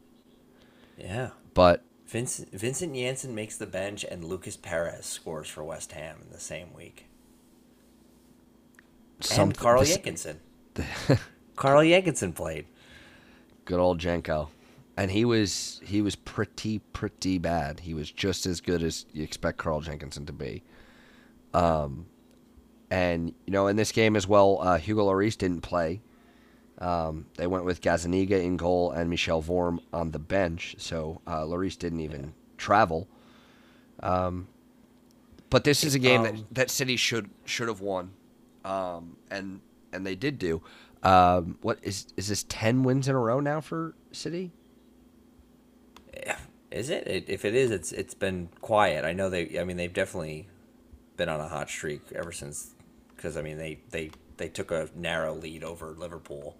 [0.98, 6.18] Yeah, but Vincent Vincent Janssen makes the bench, and Lucas Perez scores for West Ham
[6.26, 7.06] in the same week.
[9.22, 10.42] Some, and Carl this, Jenkinson.
[11.56, 12.66] Carl Jenkinson played.
[13.64, 14.50] Good old Jenko.
[14.98, 17.80] And he was he was pretty pretty bad.
[17.80, 20.64] He was just as good as you expect Carl Jenkinson to be.
[21.54, 22.08] Um,
[22.90, 26.02] and you know in this game as well, uh, Hugo Lloris didn't play.
[26.80, 31.42] Um, they went with Gazaniga in goal and Michel Vorm on the bench, so uh,
[31.42, 32.30] Lloris didn't even yeah.
[32.58, 33.08] travel.
[34.02, 34.48] Um,
[35.50, 38.12] but this is a game um, that, that City should should have won,
[38.64, 40.62] um, and and they did do.
[41.04, 44.52] Um, what is is this ten wins in a row now for City?
[46.72, 47.08] Is it?
[47.08, 47.26] it?
[47.28, 49.06] If it is, it's it's been quiet.
[49.06, 49.60] I know they.
[49.60, 50.48] I mean, they've definitely
[51.18, 52.76] been on a hot streak ever since.
[53.20, 56.58] Because I mean, they they they took a narrow lead over Liverpool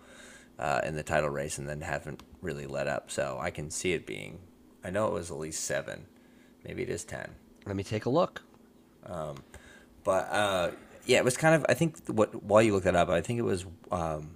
[0.60, 3.10] uh, in the title race, and then haven't really let up.
[3.10, 4.40] So I can see it being.
[4.84, 6.06] I know it was at least seven.
[6.66, 7.30] Maybe it is ten.
[7.66, 8.42] Let me take a look.
[9.06, 9.38] Um,
[10.04, 10.72] but uh,
[11.06, 11.66] yeah, it was kind of.
[11.70, 13.66] I think what while you looked that up, I think it was.
[13.90, 14.32] Um,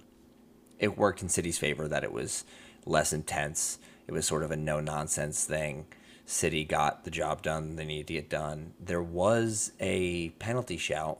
[0.78, 2.44] it worked in City's favor that it was
[2.86, 3.78] less intense.
[4.06, 5.86] It was sort of a no nonsense thing.
[6.26, 8.72] City got the job done they needed to get done.
[8.80, 11.18] There was a penalty shout,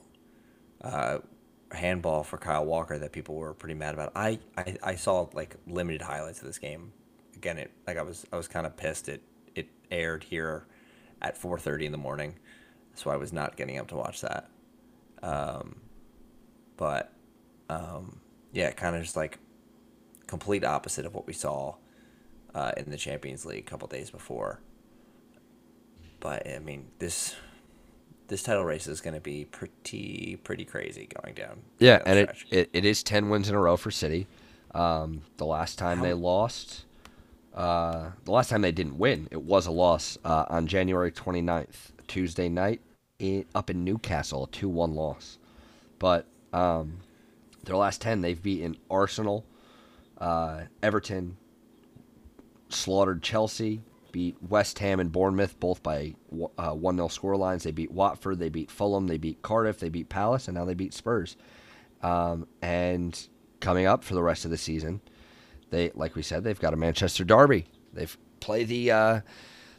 [0.84, 1.18] uh,
[1.72, 4.12] handball for Kyle Walker that people were pretty mad about.
[4.14, 6.92] I, I, I saw like limited highlights of this game.
[7.36, 9.08] Again, it like I was I was kind of pissed.
[9.08, 9.22] It
[9.54, 10.66] it aired here
[11.20, 12.36] at 4:30 in the morning,
[12.94, 14.48] so I was not getting up to watch that.
[15.22, 15.76] Um,
[16.76, 17.12] but
[17.68, 18.20] um,
[18.52, 19.38] yeah, kind of just like
[20.26, 21.74] complete opposite of what we saw
[22.54, 24.60] uh, in the Champions League a couple days before.
[26.20, 27.34] But I mean, this
[28.28, 31.62] this title race is going to be pretty pretty crazy going down.
[31.78, 34.26] Yeah, and it, it, it is ten wins in a row for City.
[34.74, 36.04] Um, the last time How?
[36.04, 36.84] they lost,
[37.54, 41.92] uh, the last time they didn't win, it was a loss uh, on January 29th,
[42.08, 42.80] Tuesday night
[43.20, 45.38] in, up in Newcastle, a 2 1 loss.
[46.00, 46.98] But um,
[47.64, 49.44] their last 10, they've beaten Arsenal,
[50.18, 51.36] uh, Everton,
[52.68, 53.80] slaughtered Chelsea,
[54.14, 56.14] beat West Ham and Bournemouth, both by
[56.56, 57.64] uh, 1 0 score lines.
[57.64, 60.74] They beat Watford, they beat Fulham, they beat Cardiff, they beat Palace, and now they
[60.74, 61.36] beat Spurs.
[62.00, 65.00] Um, and coming up for the rest of the season,
[65.70, 67.66] they, like we said, they've got a Manchester derby.
[67.92, 69.20] They've played the uh,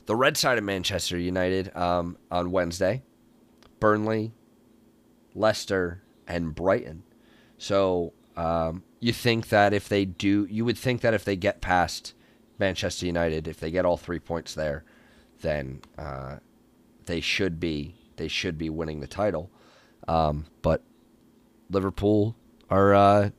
[0.06, 3.04] the red side of Manchester United um, on Wednesday.
[3.80, 4.34] Burnley,
[5.34, 7.04] Leicester, and Brighton.
[7.58, 11.62] So um, you think that if they do, you would think that if they get
[11.62, 12.14] past
[12.58, 14.84] Manchester United, if they get all three points there,
[15.42, 16.38] then uh,
[17.06, 19.50] they should be they should be winning the title.
[20.08, 20.82] Um, but
[21.70, 22.36] Liverpool
[22.70, 23.30] are uh,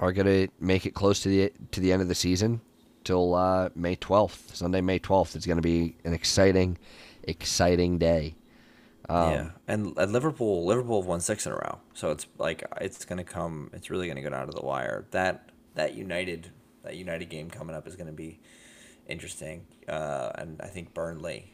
[0.00, 2.60] are going to make it close to the to the end of the season
[3.04, 5.36] till uh, May twelfth, Sunday, May twelfth.
[5.36, 6.78] It's going to be an exciting,
[7.22, 8.36] exciting day.
[9.08, 12.64] Um, yeah, and at Liverpool, Liverpool have won six in a row, so it's like
[12.80, 13.70] it's gonna come.
[13.72, 15.06] It's really gonna go down to the wire.
[15.12, 16.50] That that United
[16.86, 18.40] that United game coming up is gonna be
[19.06, 21.52] interesting, uh, and I think Burnley,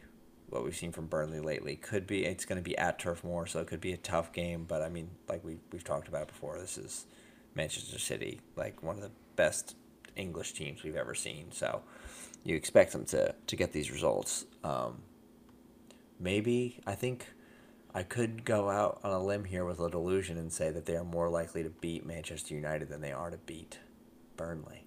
[0.49, 2.25] what we've seen from Burnley lately, could be.
[2.25, 4.65] It's gonna be at Turf Moor, so it could be a tough game.
[4.65, 7.07] But I mean, like we we've talked about before, this is
[7.55, 9.77] Manchester City, like one of the best
[10.17, 11.51] English teams we've ever seen.
[11.53, 11.83] So
[12.45, 14.47] you expect them to to get these results.
[14.63, 15.03] Um,
[16.19, 17.27] maybe I think
[17.95, 20.97] I could go out on a limb here with a delusion and say that they
[20.97, 23.79] are more likely to beat Manchester United than they are to beat
[24.37, 24.82] Burnley.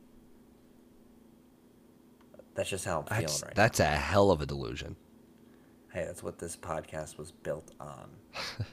[2.56, 4.96] That's just how I'm that's feeling right that's a hell of a delusion.
[5.94, 8.10] Hey, that's what this podcast was built on.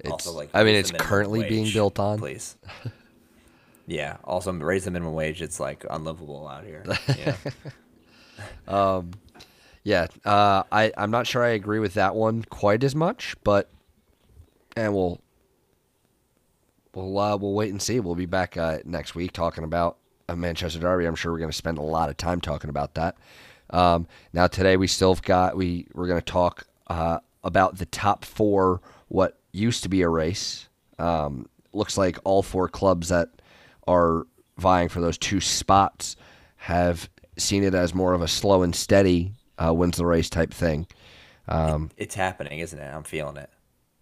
[0.00, 2.18] It's, also, like, I mean, it's currently being built on.
[2.18, 2.56] Please.
[3.86, 4.16] yeah.
[4.24, 5.40] Also, raise the minimum wage.
[5.40, 6.84] It's like unlivable out here.
[7.16, 7.36] Yeah.
[8.68, 9.12] um,
[9.82, 13.70] Yeah, uh, I I'm not sure I agree with that one quite as much, but
[14.76, 15.20] and we'll
[16.94, 18.00] we'll uh, we'll wait and see.
[18.00, 19.96] We'll be back uh, next week talking about
[20.28, 21.06] a Manchester Derby.
[21.06, 23.16] I'm sure we're going to spend a lot of time talking about that.
[23.70, 28.24] Um, now today we still got we we're going to talk uh, about the top
[28.24, 28.80] four.
[29.08, 30.68] What used to be a race.
[30.98, 33.28] Um, looks like all four clubs that
[33.86, 34.26] are
[34.58, 36.16] vying for those two spots
[36.56, 39.32] have seen it as more of a slow and steady
[39.62, 40.86] uh, wins the race type thing.
[41.48, 42.86] Um, it's happening, isn't it?
[42.86, 43.50] I'm feeling it.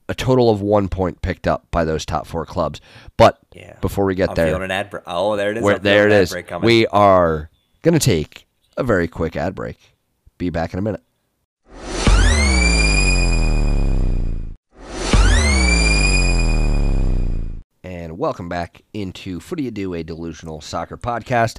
[0.09, 2.81] A total of one point picked up by those top four clubs.
[3.17, 3.77] But Yeah.
[3.81, 5.03] before we get I'm there, an ad break.
[5.07, 5.62] Oh, there it is.
[5.62, 6.35] where, there it is.
[6.62, 7.51] We are
[7.83, 9.79] going to take a very quick ad break.
[10.38, 11.03] Be back in a minute.
[17.85, 21.59] And welcome back into Footy Do, a delusional soccer podcast.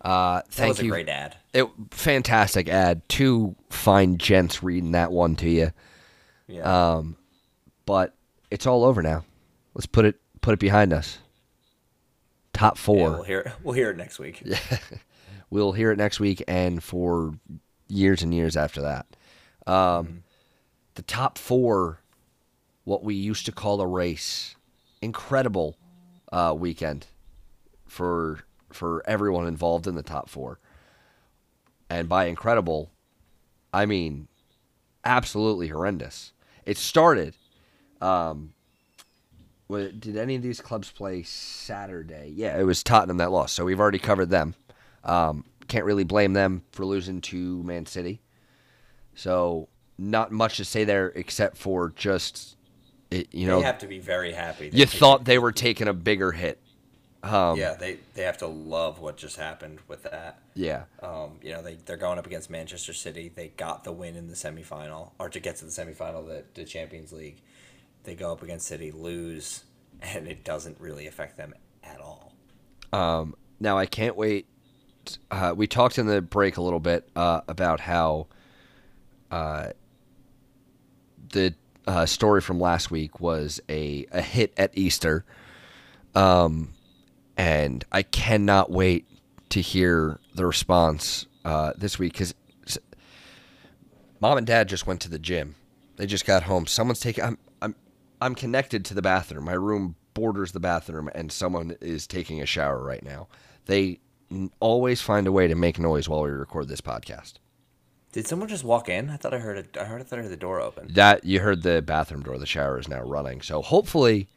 [0.00, 0.86] Uh, that thank was you.
[0.86, 1.36] a great ad.
[1.52, 3.02] It, fantastic ad.
[3.08, 5.72] Two fine gents reading that one to you.
[6.46, 6.92] Yeah.
[6.94, 7.16] Um,
[7.86, 8.14] but
[8.50, 9.24] it's all over now.
[9.74, 11.18] Let's put it put it behind us.
[12.52, 12.96] Top four.
[13.10, 13.52] Yeah, we'll hear.
[13.62, 14.42] We'll hear it next week.
[15.50, 17.34] We'll hear it next week and for
[17.86, 19.06] years and years after that.
[19.68, 20.24] Um,
[20.96, 22.00] The top four,
[22.82, 24.56] what we used to call a race,
[25.00, 25.76] incredible
[26.32, 27.06] uh, weekend
[27.86, 28.40] for
[28.72, 30.58] for everyone involved in the top four.
[31.88, 32.90] And by incredible,
[33.72, 34.26] I mean
[35.04, 36.32] absolutely horrendous.
[36.66, 37.36] It started.
[38.00, 38.52] Um,
[39.70, 42.32] did any of these clubs play Saturday?
[42.34, 44.54] Yeah, it was Tottenham that lost, so we've already covered them.
[45.02, 48.20] Um, can't really blame them for losing to Man City.
[49.14, 52.56] So not much to say there except for just
[53.10, 54.68] it, you know they have to be very happy.
[54.68, 56.60] They you thought they were taking a bigger hit.
[57.22, 60.40] Um, yeah, they they have to love what just happened with that.
[60.54, 60.84] yeah.
[61.02, 63.32] Um, you know, they they're going up against Manchester City.
[63.34, 66.44] They got the win in the semifinal, or to get to the semifinal of the,
[66.52, 67.40] the Champions League.
[68.04, 69.64] They go up against City, lose,
[70.00, 72.32] and it doesn't really affect them at all.
[72.92, 74.46] Um, now I can't wait.
[75.30, 78.26] Uh, we talked in the break a little bit uh, about how
[79.30, 79.70] uh,
[81.32, 81.54] the
[81.86, 85.24] uh, story from last week was a, a hit at Easter,
[86.14, 86.72] um,
[87.36, 89.06] and I cannot wait
[89.50, 92.34] to hear the response uh, this week because
[94.20, 95.54] mom and dad just went to the gym.
[95.96, 96.66] They just got home.
[96.66, 97.24] Someone's taking.
[97.24, 97.38] I'm
[98.24, 99.44] I'm connected to the bathroom.
[99.44, 103.28] My room borders the bathroom, and someone is taking a shower right now.
[103.66, 107.34] They n- always find a way to make noise while we record this podcast.
[108.12, 109.10] Did someone just walk in?
[109.10, 109.76] I thought I heard it.
[109.78, 110.00] I heard.
[110.00, 110.88] I thought I heard the door open.
[110.94, 112.38] That you heard the bathroom door.
[112.38, 113.42] The shower is now running.
[113.42, 114.28] So hopefully,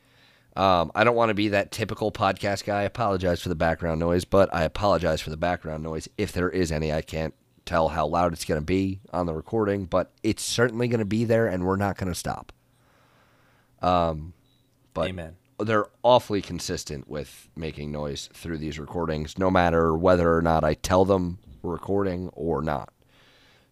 [0.57, 2.81] um, I don't want to be that typical podcast guy.
[2.81, 6.49] I apologize for the background noise, but I apologize for the background noise if there
[6.49, 6.91] is any.
[6.91, 7.33] I can't
[7.63, 11.05] tell how loud it's going to be on the recording, but it's certainly going to
[11.05, 12.51] be there, and we're not going to stop.
[13.81, 14.33] Um,
[14.93, 15.35] but Amen.
[15.59, 20.73] they're awfully consistent with making noise through these recordings, no matter whether or not I
[20.73, 22.91] tell them we're recording or not.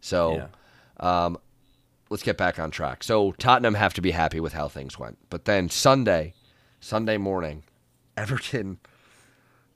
[0.02, 0.50] So,
[1.00, 1.38] um,
[2.10, 3.04] let's get back on track.
[3.04, 6.34] So Tottenham have to be happy with how things went, but then Sunday,
[6.80, 7.64] Sunday morning,
[8.16, 8.80] Everton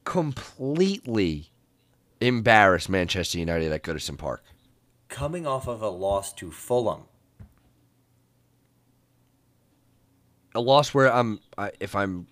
[0.04, 1.50] completely
[2.22, 4.44] embarrassed Manchester United at Goodison Park.
[5.08, 7.04] Coming off of a loss to Fulham.
[10.56, 12.28] A loss where I'm, I, if I'm,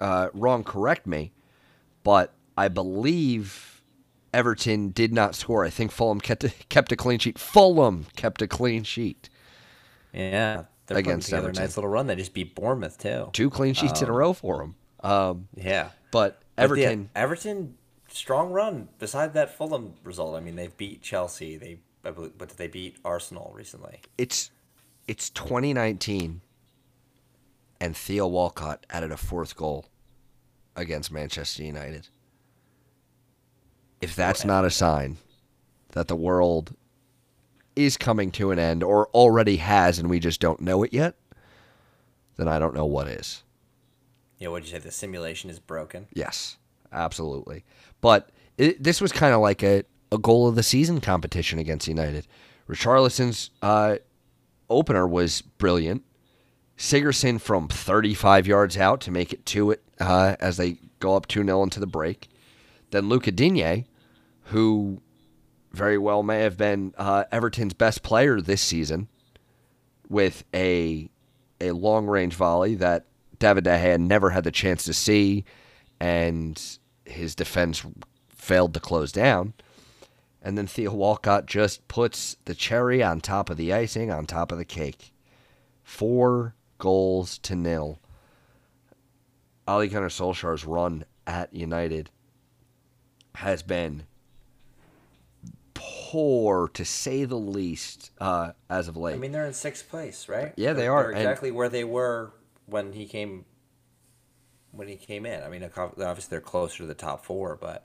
[0.00, 1.32] uh, wrong, correct me,
[2.02, 3.82] but I believe
[4.32, 5.64] Everton did not score.
[5.64, 7.38] I think Fulham kept a, kept a clean sheet.
[7.38, 9.28] Fulham kept a clean sheet.
[10.12, 11.56] Yeah, they're Against Everton.
[11.56, 12.06] a nice little run.
[12.06, 13.30] They just beat Bournemouth too.
[13.32, 14.74] Two clean sheets in a row for them.
[15.02, 17.74] Um, Yeah, but But yeah, Everton, Everton,
[18.08, 18.88] strong run.
[18.98, 21.56] Beside that Fulham result, I mean, they've beat Chelsea.
[21.56, 24.00] They, but did they beat Arsenal recently.
[24.18, 24.50] it's
[25.06, 26.40] it's 2019,
[27.80, 29.86] and Theo Walcott added a fourth goal
[30.76, 32.08] against Manchester United.
[34.00, 35.18] If that's not a sign
[35.92, 36.74] that the world
[37.76, 41.16] is coming to an end or already has and we just don't know it yet,
[42.36, 43.42] then I don't know what is.
[44.38, 44.78] Yeah, what'd you say?
[44.78, 46.06] The simulation is broken.
[46.14, 46.56] Yes,
[46.92, 47.64] absolutely.
[48.00, 51.86] But it, this was kind of like a, a goal of the season competition against
[51.88, 52.26] United.
[52.68, 53.96] Richarlison's uh,
[54.70, 56.04] opener was brilliant.
[56.80, 61.26] Sigurdsson from 35 yards out to make it 2 it uh, as they go up
[61.26, 62.28] 2 0 into the break.
[62.90, 63.84] Then Luca Digne,
[64.44, 65.02] who
[65.72, 69.08] very well may have been uh, Everton's best player this season,
[70.08, 71.10] with a
[71.60, 73.04] a long range volley that
[73.38, 75.44] David De Gea never had the chance to see,
[76.00, 77.84] and his defense
[78.30, 79.52] failed to close down.
[80.40, 84.50] And then Theo Walcott just puts the cherry on top of the icing, on top
[84.50, 85.12] of the cake.
[85.84, 88.00] Four goals to nil.
[89.68, 92.10] Ole Gunnar Solskjaer's run at United
[93.36, 94.02] has been
[95.74, 99.14] poor, to say the least, uh, as of late.
[99.14, 100.52] I mean, they're in sixth place, right?
[100.56, 102.32] Yeah, they They're- They're and- exactly where they were
[102.66, 103.44] when he came.
[104.72, 107.84] When he came in, I mean, obviously they're closer to the top four, but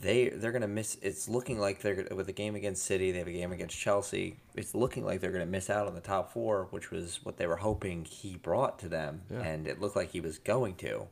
[0.00, 0.96] they they're gonna miss.
[1.02, 3.12] It's looking like they're with the game against City.
[3.12, 4.36] They have a game against Chelsea.
[4.54, 7.46] It's looking like they're gonna miss out on the top four, which was what they
[7.46, 9.40] were hoping he brought to them, Yeah.
[9.42, 11.06] and it looked like he was going to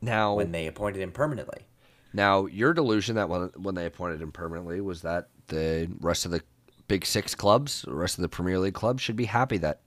[0.00, 1.66] now, when they appointed him permanently.
[2.12, 6.30] Now, your delusion that when when they appointed him permanently was that the rest of
[6.30, 6.42] the
[6.88, 9.80] Big Six clubs, the rest of the Premier League clubs, should be happy that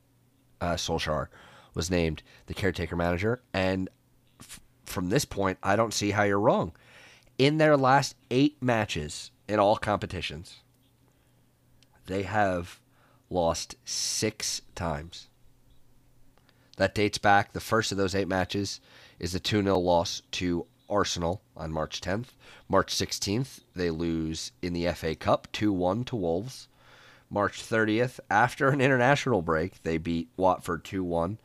[0.62, 1.28] uh, Solskjaer
[1.74, 3.42] was named the caretaker manager.
[3.54, 3.90] And
[4.40, 6.72] f- from this point, I don't see how you're wrong.
[7.44, 10.62] In their last eight matches in all competitions,
[12.06, 12.80] they have
[13.30, 15.28] lost six times.
[16.78, 17.52] That dates back.
[17.52, 18.80] The first of those eight matches
[19.20, 22.28] is a 2 0 loss to Arsenal on March 10th.
[22.70, 26.70] March 16th, they lose in the FA Cup 2 1 to Wolves.
[27.30, 31.38] March 30th, after an international break, they beat Watford 2 1.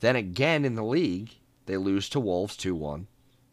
[0.00, 1.30] Then again in the league,
[1.64, 3.06] they lose to Wolves 2 1.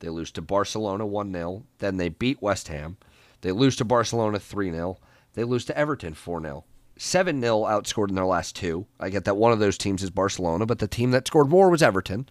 [0.04, 1.64] They lose to Barcelona 1 0.
[1.80, 2.98] Then they beat West Ham.
[3.40, 4.98] They lose to Barcelona 3 0.
[5.34, 6.66] They lose to Everton 4 0.
[6.98, 8.86] 7 0 outscored in their last two.
[9.00, 11.70] I get that one of those teams is Barcelona, but the team that scored more
[11.70, 12.28] was Everton.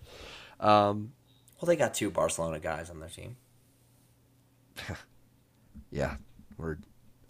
[0.60, 1.14] Um,
[1.60, 3.36] Well, they got two Barcelona guys on their team.
[5.90, 6.16] yeah,
[6.58, 6.76] we're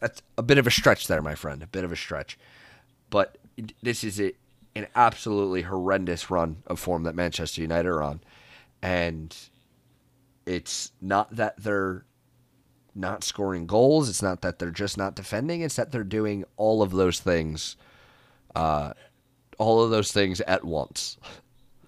[0.01, 1.63] that's a bit of a stretch there, my friend.
[1.63, 2.37] A bit of a stretch,
[3.11, 3.39] but
[3.81, 4.33] this is a,
[4.75, 8.21] an absolutely horrendous run of form that Manchester United are on,
[8.83, 9.37] and
[10.47, 12.05] it's not that they're
[12.95, 14.09] not scoring goals.
[14.09, 15.63] It's not that they're just not defending.
[15.63, 17.77] It's that they're doing all of those things,
[18.55, 18.93] uh,
[19.59, 21.17] all of those things at once.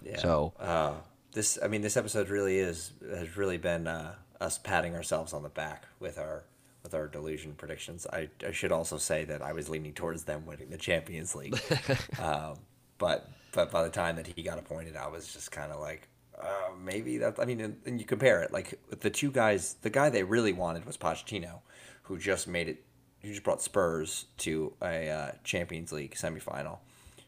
[0.02, 0.18] Yeah.
[0.18, 0.94] So- uh,
[1.32, 5.42] this, I mean, this episode really is has really been uh, us patting ourselves on
[5.42, 6.44] the back with our
[6.84, 8.06] with our delusion predictions.
[8.12, 11.58] I, I should also say that I was leaning towards them winning the Champions League,
[12.22, 12.54] um,
[12.98, 16.08] but but by the time that he got appointed, I was just kind of like.
[16.40, 17.38] Uh, maybe that's.
[17.38, 19.76] I mean, and, and you compare it like the two guys.
[19.82, 21.60] The guy they really wanted was Pochettino,
[22.04, 22.84] who just made it.
[23.22, 26.78] Who just brought Spurs to a uh, Champions League semifinal,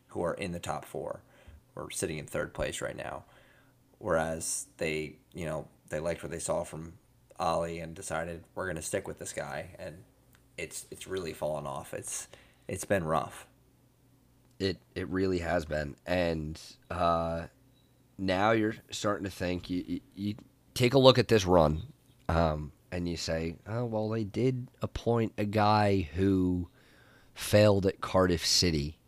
[0.09, 1.21] who are in the top four,
[1.75, 3.25] or sitting in third place right now
[3.99, 6.95] whereas they you know they liked what they saw from
[7.39, 9.97] Ole and decided we're going to stick with this guy and
[10.57, 12.29] it's it's really fallen off it's
[12.69, 13.47] it's been rough
[14.59, 17.47] It it really has been, and uh,
[18.19, 19.71] now you're starting to think.
[19.71, 20.35] You, you, you
[20.75, 21.83] take a look at this run,
[22.29, 26.69] um, and you say, "Oh well, they did appoint a guy who
[27.35, 28.99] failed at Cardiff City."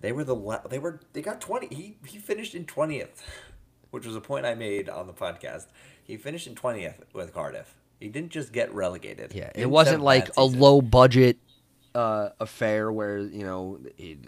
[0.00, 3.22] they were the la- they were they got 20 he he finished in 20th
[3.90, 5.64] which was a point I made on the podcast
[6.02, 10.28] he finished in 20th with Cardiff he didn't just get relegated Yeah, it wasn't like
[10.36, 11.38] a low budget
[11.94, 14.18] uh, affair where you know he,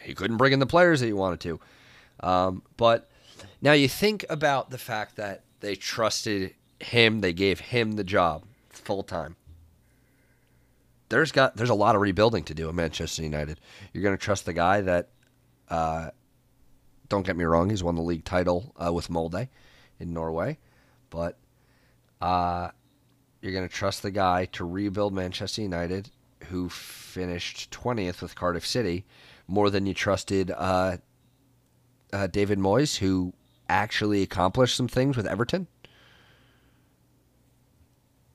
[0.00, 1.58] he couldn't bring in the players that he wanted to.
[2.20, 3.10] Um, but
[3.60, 8.44] now you think about the fact that they trusted him, they gave him the job
[8.68, 9.36] full time.
[11.08, 13.58] There's got there's a lot of rebuilding to do at Manchester United.
[13.92, 15.08] You're going to trust the guy that,
[15.68, 16.10] uh,
[17.08, 19.48] don't get me wrong, he's won the league title uh, with Molde.
[19.98, 20.58] in Norway,
[21.10, 21.38] but
[22.20, 22.68] uh,
[23.40, 26.10] you're going to trust the guy to rebuild Manchester United,
[26.48, 29.04] who finished 20th with Cardiff City,
[29.46, 30.98] more than you trusted uh,
[32.12, 33.32] uh, David Moyes, who
[33.68, 35.66] actually accomplished some things with Everton.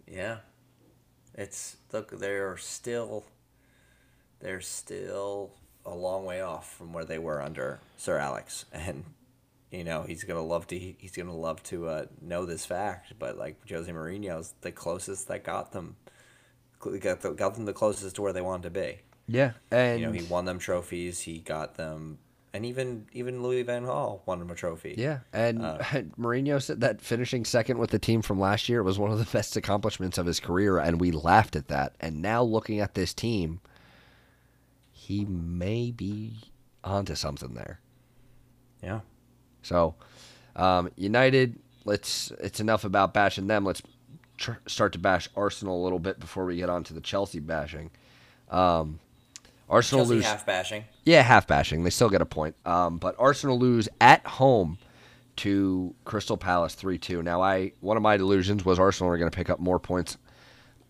[0.08, 0.38] Yeah,
[1.34, 2.20] it's look.
[2.20, 3.26] They're still,
[4.40, 5.52] they're still
[5.86, 9.04] a long way off from where they were under Sir Alex, and
[9.72, 13.14] you know he's gonna love to he's gonna love to uh, know this fact.
[13.18, 15.96] But like Jose Mourinho's the closest that got them,
[16.80, 19.00] got, the, got them the closest to where they wanted to be.
[19.28, 21.22] Yeah, and You know, he won them trophies.
[21.22, 22.20] He got them,
[22.54, 24.96] and even even Louis Van Gaal won him a trophy.
[24.98, 25.78] Yeah, and Uh,
[26.20, 29.26] Mourinho said that finishing second with the team from last year was one of the
[29.38, 31.96] best accomplishments of his career, and we laughed at that.
[32.00, 33.60] And now looking at this team,
[34.92, 36.38] he may be
[36.84, 37.80] onto something there.
[38.82, 39.00] yeah.
[39.62, 39.96] So,
[40.58, 42.32] um, United, let's.
[42.40, 43.64] It's enough about bashing them.
[43.64, 43.82] Let's
[44.38, 47.40] tr- start to bash Arsenal a little bit before we get on to the Chelsea
[47.40, 47.90] bashing.
[48.50, 49.00] Um,
[49.70, 50.26] Arsenal Chelsea lose.
[50.26, 50.84] half bashing.
[51.06, 51.84] Yeah, half bashing.
[51.84, 52.56] They still get a point.
[52.66, 54.78] Um, but Arsenal lose at home
[55.38, 57.24] to Crystal Palace three two.
[57.24, 60.18] Now, I one of my delusions was Arsenal are going to pick up more points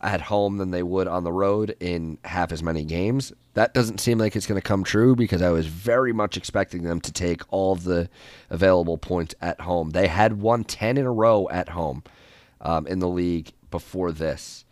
[0.01, 3.31] at home than they would on the road in half as many games.
[3.53, 6.83] That doesn't seem like it's going to come true because I was very much expecting
[6.83, 8.09] them to take all the
[8.49, 9.91] available points at home.
[9.91, 12.03] They had won ten in a row at home
[12.59, 14.65] um, in the league before this,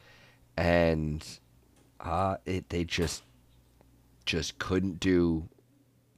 [0.58, 1.26] and
[2.02, 3.24] uh, it they just
[4.32, 5.50] just couldn't do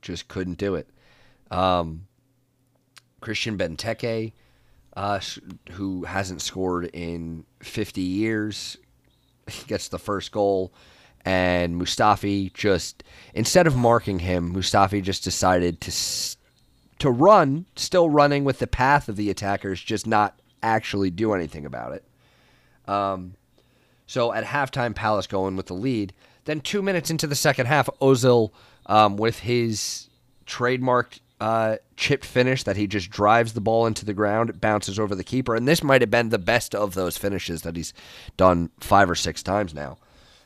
[0.04, 0.88] just couldn't do it.
[1.50, 2.06] Um,
[3.22, 4.34] Christian Benteke,
[4.96, 5.20] uh,
[5.72, 8.78] who hasn't scored in 50 years,
[9.68, 10.74] gets the first goal,
[11.26, 13.04] and Mustafi just
[13.34, 15.92] instead of marking him, Mustafi just decided to
[17.00, 21.66] to run, still running with the path of the attackers, just not actually do anything
[21.66, 22.06] about it.
[22.88, 23.34] Um,
[24.06, 26.14] so at halftime, Palace going with the lead.
[26.46, 28.52] Then two minutes into the second half, Ozil,
[28.86, 30.10] um, with his
[30.46, 34.98] trademarked uh, chipped finish that he just drives the ball into the ground, it bounces
[34.98, 37.94] over the keeper, and this might have been the best of those finishes that he's
[38.38, 39.98] done five or six times now.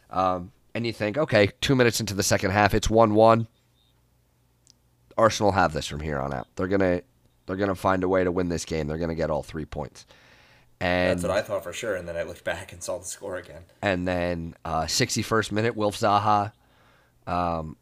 [0.10, 3.48] Um, and you think, okay, two minutes into the second half, it's one-one.
[5.18, 6.48] Arsenal have this from here on out.
[6.56, 7.02] They're gonna
[7.46, 8.88] they're gonna find a way to win this game.
[8.88, 10.06] They're gonna get all three points.
[10.80, 13.06] And That's what I thought for sure, and then I looked back and saw the
[13.06, 13.64] score again.
[13.82, 16.52] and then uh, 61st minute, Wilf Zaha.
[17.26, 17.78] Um,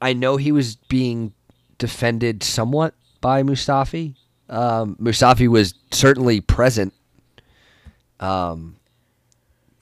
[0.00, 1.32] I know he was being
[1.78, 4.14] defended somewhat by Mustafi.
[4.48, 6.92] Um, Mustafi was certainly present,
[8.20, 8.76] um,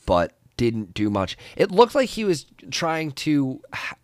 [0.06, 1.36] but didn't do much.
[1.56, 3.60] It looked like he was trying to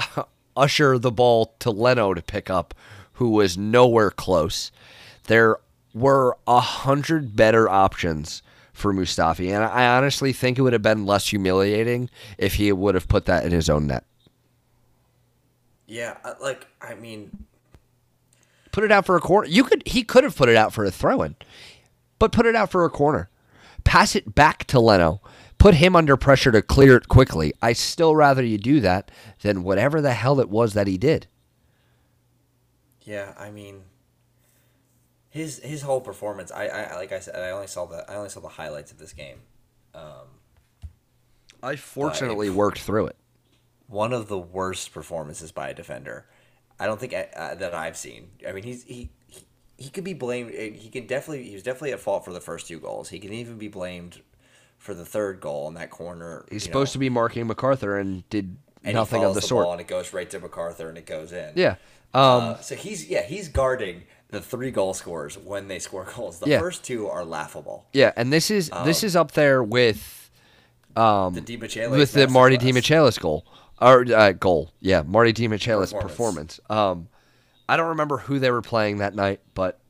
[0.57, 2.75] usher the ball to Leno to pick up,
[3.15, 4.71] who was nowhere close.
[5.25, 5.59] There
[5.95, 11.07] were a hundred better options for Mustafi, and I honestly think it would have been
[11.07, 14.05] less humiliating if he would have put that in his own net.
[15.87, 17.47] Yeah, uh, like I mean,
[18.71, 19.49] Put it out for a corner.
[19.49, 21.35] You could he could have put it out for a throw in,
[22.19, 23.29] but put it out for a corner.
[23.83, 25.21] Pass it back to Leno.
[25.59, 27.53] Put him under pressure to clear it quickly.
[27.61, 29.11] I still rather you do that
[29.41, 31.27] than whatever the hell it was that he did.
[33.03, 33.83] yeah, I mean,
[35.31, 36.51] his his whole performance.
[36.53, 38.99] I, I like I said, I only saw the I only saw the highlights of
[38.99, 39.39] this game.
[41.63, 43.17] I fortunately worked through it.
[43.89, 46.27] One of the worst performances by a defender.
[46.79, 48.29] I don't think uh, that I've seen.
[48.47, 49.11] I mean, he's he.
[49.27, 49.45] he
[49.77, 50.51] he could be blamed.
[50.51, 51.45] uh, He can definitely.
[51.49, 53.09] He was definitely at fault for the first two goals.
[53.09, 54.21] He can even be blamed
[54.77, 56.45] for the third goal in that corner.
[56.51, 59.65] He's supposed to be marking McArthur and did and nothing of the, the sort.
[59.65, 61.53] ball and it goes right to McArthur and it goes in.
[61.57, 61.77] Yeah.
[62.15, 66.39] Um, Uh, so he's yeah he's guarding the three goal scorers when they score goals.
[66.41, 66.59] The Yeah.
[66.61, 67.87] first two are laughable.
[67.93, 70.31] yeah, and this is this is up there with
[70.95, 73.45] The Di Michele with the Marty Demichelis goal
[73.81, 74.73] or uh, goal.
[74.81, 76.59] Yeah, Marty Demichelis performance.
[76.59, 76.61] Performance.
[76.71, 77.09] Um,
[77.69, 79.81] I don't remember who they were playing that night, but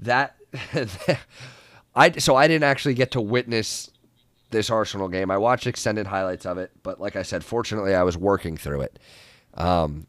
[0.00, 0.36] that
[1.94, 3.90] I so I didn't actually get to witness
[4.50, 5.30] this Arsenal game.
[5.30, 8.82] I watched extended highlights of it, but like I said, fortunately I was working through
[8.82, 8.98] it.
[9.54, 10.06] Um,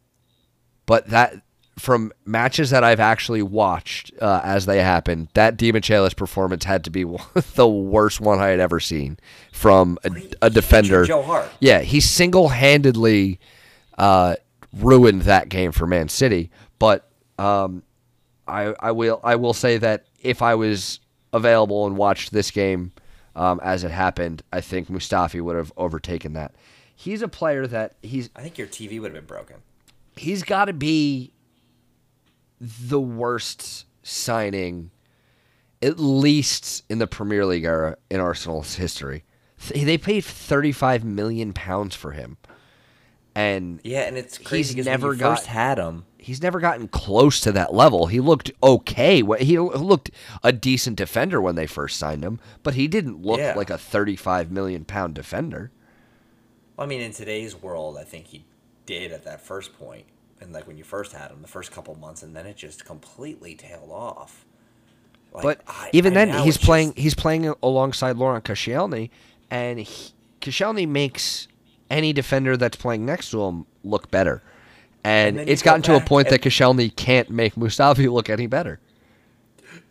[0.85, 1.41] but that
[1.81, 6.91] from matches that I've actually watched uh, as they happened, that Demichelis performance had to
[6.91, 7.03] be
[7.55, 9.17] the worst one I had ever seen
[9.51, 10.11] from a,
[10.43, 11.05] a defender.
[11.05, 11.49] Joe Hart.
[11.59, 13.39] Yeah, he single-handedly
[13.97, 14.35] uh,
[14.77, 16.51] ruined that game for Man City.
[16.77, 17.09] But
[17.39, 17.81] um,
[18.47, 20.99] I, I will I will say that if I was
[21.33, 22.91] available and watched this game
[23.35, 26.53] um, as it happened, I think Mustafi would have overtaken that.
[26.95, 29.57] He's a player that he's I think your TV would have been broken.
[30.15, 31.31] he's got to be
[32.61, 34.91] the worst signing
[35.81, 39.23] at least in the Premier League era in Arsenal's history.
[39.73, 42.37] They paid 35 million pounds for him.
[43.33, 46.05] And Yeah, and it's crazy because never got- first had him.
[46.19, 48.07] he's never gotten close to that level.
[48.07, 49.23] He looked okay.
[49.39, 50.11] He looked
[50.43, 53.53] a decent defender when they first signed him, but he didn't look Yeah.
[53.55, 55.71] like a 35 million pound defender.
[56.77, 58.45] I mean, in today's world, I think he
[58.85, 60.05] did at that first point,
[60.41, 62.85] and like when you first had him, the first couple months, and then it just
[62.85, 64.45] completely tailed off.
[65.33, 66.89] Like, But I- even I- then, he's playing.
[66.89, 69.09] just- He's playing alongside Laurent Koscielny,
[69.49, 70.11] and he,
[70.41, 71.47] Koscielny makes
[71.89, 74.41] any defender that's playing next to him look better.
[75.03, 78.47] And, And it's gotten to a point that and- Koscielny can't make Mustafi look any
[78.47, 78.79] better.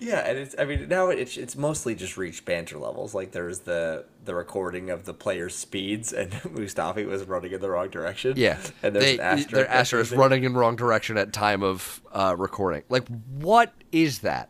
[0.01, 3.15] Yeah, and it's I mean now it's it's mostly just reached banter levels.
[3.15, 7.71] Like there's the the recording of the players' speeds, and Mustafi was running in the
[7.71, 8.35] wrong direction.
[8.37, 9.51] Yeah, and there's they, an asterisk.
[9.51, 12.83] their asterisk running in wrong direction at time of uh, recording.
[12.89, 13.07] Like,
[13.39, 14.49] what is that?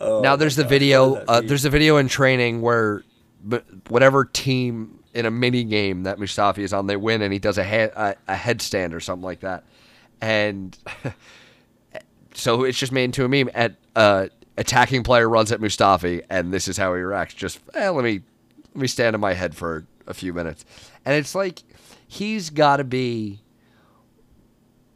[0.00, 1.08] Oh now there's the gosh, video.
[1.08, 3.02] what does that Uh, there's a video in training where,
[3.88, 7.58] whatever team in a mini game that Mustafi is on, they win, and he does
[7.58, 9.64] a head a, a headstand or something like that,
[10.22, 10.76] and
[12.36, 13.50] so it's just made into a meme.
[13.54, 14.26] At uh,
[14.56, 17.34] attacking player runs at Mustafi, and this is how he reacts.
[17.34, 18.20] Just eh, let me
[18.74, 20.64] let me stand on my head for a few minutes,
[21.04, 21.62] and it's like
[22.06, 23.40] he's got to be.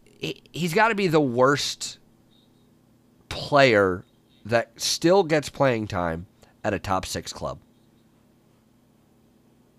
[0.05, 1.99] he- He's got to be the worst
[3.29, 4.05] player
[4.45, 6.27] that still gets playing time
[6.65, 7.59] at a top six club.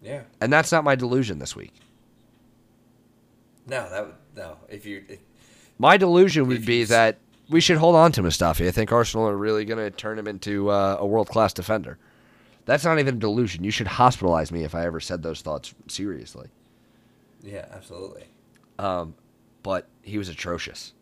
[0.02, 0.22] yeah.
[0.40, 1.74] And that's not my delusion this week.
[3.68, 4.58] No, that would no.
[4.70, 5.20] If you if,
[5.78, 7.18] My delusion would be that
[7.52, 8.68] we should hold on to Mustafi.
[8.68, 11.98] I think Arsenal are really going to turn him into uh, a world class defender.
[12.66, 13.64] That's not even a delusion.
[13.64, 16.48] You should hospitalize me if I ever said those thoughts seriously.
[17.44, 18.26] yeah, absolutely.
[18.80, 19.16] Um,
[19.64, 20.94] but he was atrocious.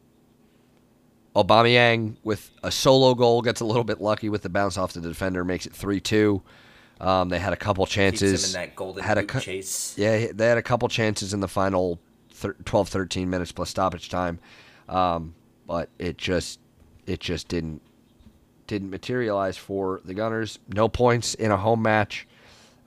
[1.36, 5.02] Aubameyang with a solo goal gets a little bit lucky with the bounce off the
[5.02, 6.42] defender, makes it three two.
[7.00, 8.54] Um, they had a couple chances.
[8.54, 9.94] in that golden had a chase.
[9.98, 12.00] Yeah, they had a couple chances in the final
[12.34, 14.40] thir 12, 13 minutes plus stoppage time,
[14.90, 15.34] um,
[15.70, 16.60] but it just
[17.06, 17.84] it just didn't
[18.66, 20.58] didn't materialize for the Gunners.
[20.68, 22.28] No points in a home match.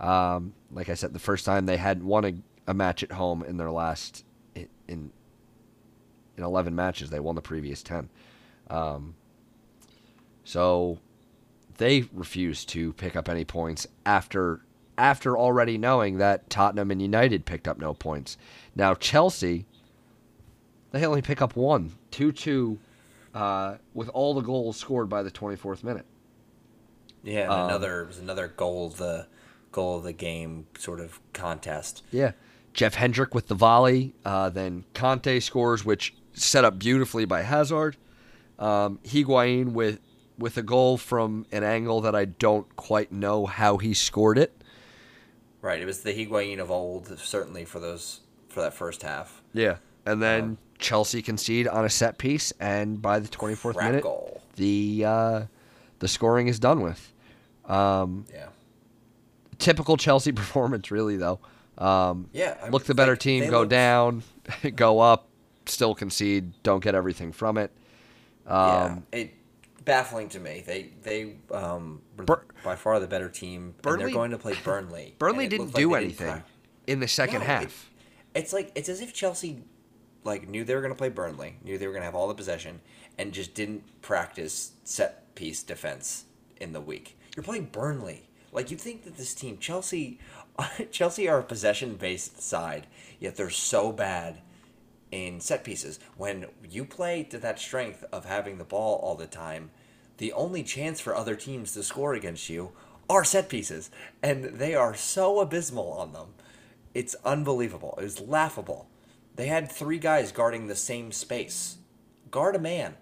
[0.01, 2.35] Um, like I said, the first time they hadn't won a,
[2.67, 4.25] a match at home in their last
[4.57, 5.13] in in,
[6.37, 7.09] eleven matches.
[7.09, 8.09] They won the previous ten.
[8.69, 9.15] Um,
[10.43, 10.99] so
[11.79, 14.63] they refused to pick up any points after
[14.99, 18.37] after already knowing that Tottenham and United picked up no points.
[18.75, 19.67] Now Chelsea,
[20.93, 22.79] they only pick up one, two two,
[23.35, 26.07] uh, with all the goals scored by the twenty fourth minute.
[27.25, 29.27] Yeah, and Um, another it was another goal of the
[29.73, 32.03] goal of the game sort of contest.
[32.11, 32.33] Yeah,
[32.75, 34.15] Jeff Hendrick with the volley.
[34.25, 37.97] Uh, then Kanté scores, which set up beautifully by Hazard.
[38.59, 40.01] Um, Higuain with
[40.39, 44.53] with a goal from an angle that I don't quite know how he scored it.
[45.61, 49.43] Right, it was the Higuain of old, certainly for those for that first half.
[49.53, 53.91] Yeah, and then Chelsea concede on a set piece, and by the twenty fourth Crap
[53.91, 54.05] minute,
[54.57, 55.43] the uh,
[56.01, 57.13] the scoring is done with.
[57.67, 58.49] Um, Yeah,
[59.59, 61.41] typical Chelsea performance, really though.
[61.79, 62.57] Um, yeah.
[62.63, 64.23] I look the better like, team, go looked- down,
[64.77, 65.29] go up,
[65.67, 67.71] still concede, don't get everything from it.
[68.47, 69.35] Um, yeah, it
[69.85, 70.63] baffling to me.
[70.67, 73.63] They they um were Bur- by far the better team.
[73.63, 75.15] and Burnley- they're going to play Burnley.
[75.19, 76.43] Burnley didn't looked like do didn't anything
[76.87, 77.89] in the second No, it- half.
[78.35, 79.63] It's like it's as if Chelsea
[80.25, 82.29] like knew they were going to play Burnley, knew they were going to have all
[82.29, 82.81] the possession,
[83.19, 86.25] and just didn't practice set piece defense
[86.61, 87.19] in the week.
[87.35, 88.29] You're playing Burnley.
[88.53, 90.21] Like you think that this team, Chelsea,
[90.91, 92.87] Chelsea are a possession based side,
[93.19, 94.41] yet they're so bad
[95.11, 95.99] in set pieces.
[96.17, 99.71] When you play to that strength of having the ball all the time,
[100.19, 102.73] the only chance for other teams to score against you
[103.09, 103.91] are set pieces,
[104.23, 106.29] and they are so abysmal on them.
[106.95, 107.95] It's unbelievable.
[107.99, 108.89] It was laughable.
[109.37, 111.79] They had three guys guarding the same space.
[112.31, 112.95] Guard a man.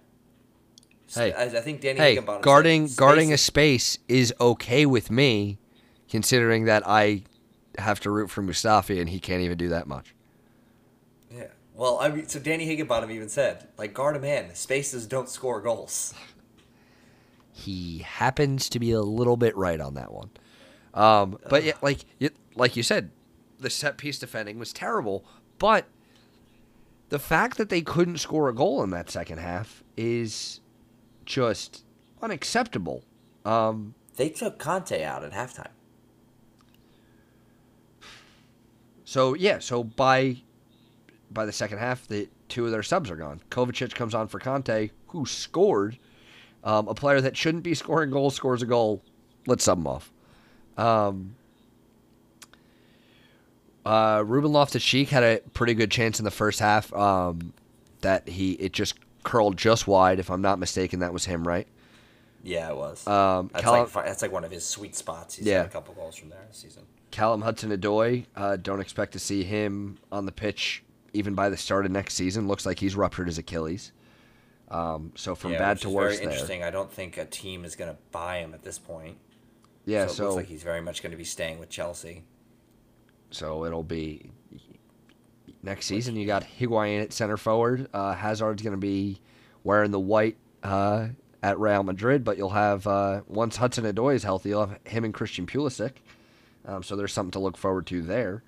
[1.13, 4.87] Hey, I, I think Danny Hey, Higginbotham said, guarding "Space guarding a space is okay
[4.87, 5.59] with me,
[6.09, 7.25] considering that I
[7.79, 10.15] have to root for Mustafi and he can't even do that much.
[11.31, 11.49] Yeah.
[11.75, 14.55] Well, I mean, so Danny Higginbotham even said, like, guard a man.
[14.55, 16.15] Spaces don't score goals.
[17.53, 20.31] He happens to be a little bit right on that one.
[20.95, 22.05] Um, but yeah, like
[22.55, 23.11] like you said,
[23.59, 25.25] the set piece defending was terrible.
[25.59, 25.87] But
[27.11, 30.61] the fact that they couldn't score a goal in that second half is
[31.27, 31.85] just
[32.23, 33.05] unacceptable.
[33.45, 35.71] Um, They took Kanté out at halftime.
[39.05, 40.37] so yeah, so by
[41.31, 43.41] by the second half, the two of their subs are gone.
[43.51, 45.99] Kovacic comes on for Kanté, who scored,
[46.65, 49.03] Um, a player that shouldn't be scoring goals scores a goal.
[49.47, 50.13] Let's sub him off.
[50.77, 51.37] Um,
[53.91, 56.93] uh, Ruben Loftus Cheek had a pretty good chance in the first half.
[56.95, 57.53] Um,
[58.03, 60.19] that he it just curled just wide.
[60.19, 61.67] If I'm not mistaken, that was him, right?
[62.43, 63.07] Yeah, it was.
[63.07, 65.35] Um, that's, Callum- like, that's like one of his sweet spots.
[65.35, 65.59] He's Yeah.
[65.59, 66.85] got a couple goals from there this season.
[67.11, 70.83] Callum Hudson Odoi, uh, don't expect to see him on the pitch
[71.13, 72.47] even by the start of next season.
[72.49, 73.93] Looks like he's ruptured his Achilles.
[74.71, 76.33] Um, so from yeah, bad to worse very there.
[76.33, 76.63] interesting.
[76.63, 79.19] I don't think a team is going to buy him at this point.
[79.85, 82.23] Yeah, so it so looks like he's very much going to be staying with Chelsea.
[83.31, 84.31] So it'll be
[85.63, 86.17] next season.
[86.17, 87.89] You got Higuain at center forward.
[87.93, 89.21] Uh, Hazard's going to be
[89.65, 91.09] wearing the white uh,
[91.43, 95.05] at Real Madrid, but you'll have uh, once Hudson Odoi is healthy, you'll have him
[95.05, 95.93] and Christian Pulisic.
[96.67, 98.43] Um, so there's something to look forward to there.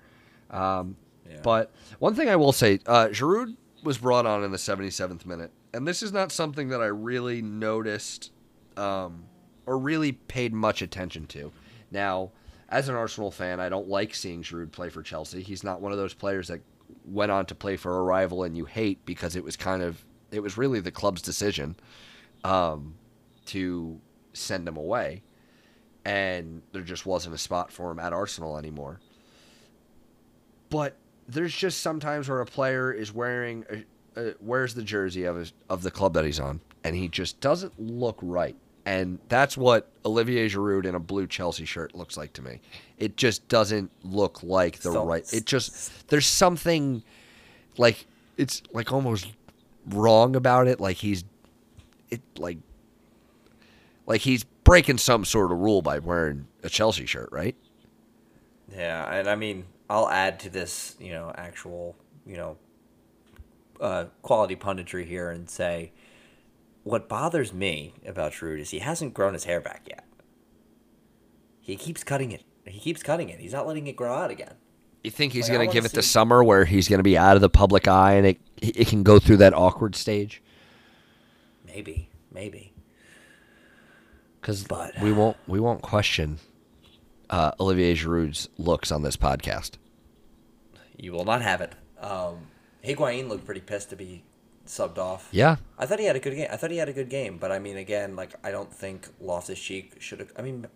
[0.51, 0.95] Um,
[1.29, 1.39] Yeah.
[1.41, 5.51] But one thing I will say, uh, Giroud was brought on in the 77th minute,
[5.73, 8.31] and this is not something that I really noticed
[8.77, 9.23] um,
[9.65, 11.51] or really paid much attention to.
[11.91, 12.31] Now,
[12.73, 15.43] as an Arsenal fan, I don't like seeing Giroud play for Chelsea.
[15.43, 16.59] He's not one of those players that
[17.05, 20.03] went on to play for a rival and you hate because it was kind of
[20.31, 21.75] it was really the club's decision
[22.43, 22.95] um,
[23.45, 23.99] to
[24.33, 25.21] send him away,
[26.03, 28.99] and there just wasn't a spot for him at Arsenal anymore.
[30.71, 30.97] But
[31.27, 35.83] there's just sometimes where a player is wearing a, a, wears the jersey of of
[35.83, 38.55] the club that he's on, and he just doesn't look right.
[38.85, 42.59] And that's what Olivier Giroud in a blue Chelsea shirt looks like to me.
[42.97, 45.31] It just doesn't look like the So- right.
[45.33, 47.03] It just there's something
[47.77, 48.05] like
[48.37, 49.31] it's like almost
[49.87, 50.79] wrong about it.
[50.81, 51.23] Like he's
[52.09, 52.57] it like
[54.05, 57.55] like he's breaking some sort of rule by wearing a Chelsea shirt, right?
[58.75, 62.57] Yeah, and I mean, I'll add to this, you know, actual, you know,
[63.79, 65.91] uh, quality punditry here and say,
[66.83, 70.05] what bothers me about Giroud is he hasn't grown his hair back yet.
[71.61, 72.43] He keeps cutting it.
[72.65, 73.39] He keeps cutting it.
[73.39, 74.53] He's not letting it grow out again.
[75.03, 77.17] You think he's Like, going to give it the summer where he's going to be
[77.17, 80.41] out of the public eye and it it can go through that awkward stage?
[81.65, 82.73] Maybe, maybe.
[84.39, 84.65] Because
[85.01, 86.39] we won't we won't question
[87.29, 89.71] uh, Olivier Giroud's looks on this podcast.
[90.97, 91.73] You will not have it.
[91.99, 92.47] Um,
[92.83, 94.23] Higuain looked pretty pissed to be
[94.65, 95.27] subbed off.
[95.31, 96.47] Yeah, I thought he had a good game.
[96.51, 99.07] I thought he had a good game, but I mean, again, like I don't think
[99.19, 100.31] Loftus Cheek should have.
[100.37, 100.67] I mean,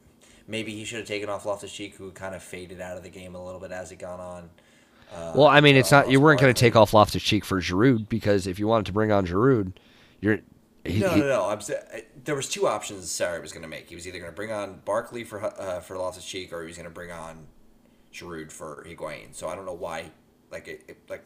[0.47, 3.09] maybe he should have taken off Loftus Cheek, who kind of faded out of the
[3.09, 4.49] game a little bit as it gone on.
[5.13, 7.61] Uh, well, I mean, it's not you weren't going to take off Loftus Cheek for
[7.61, 9.71] Giroud because if you wanted to bring on Giroud,
[10.19, 10.39] you're
[10.83, 11.45] he, No, he- no, no.
[11.49, 11.59] I'm,
[12.23, 13.87] there was two options Sarri was going to make.
[13.89, 16.67] He was either going to bring on Barkley for uh, for Loftus Cheek, or he
[16.67, 17.47] was going to bring on
[18.13, 19.33] Giroud for Higuain.
[19.33, 20.11] So I don't know why.
[20.51, 21.23] Like it, it like.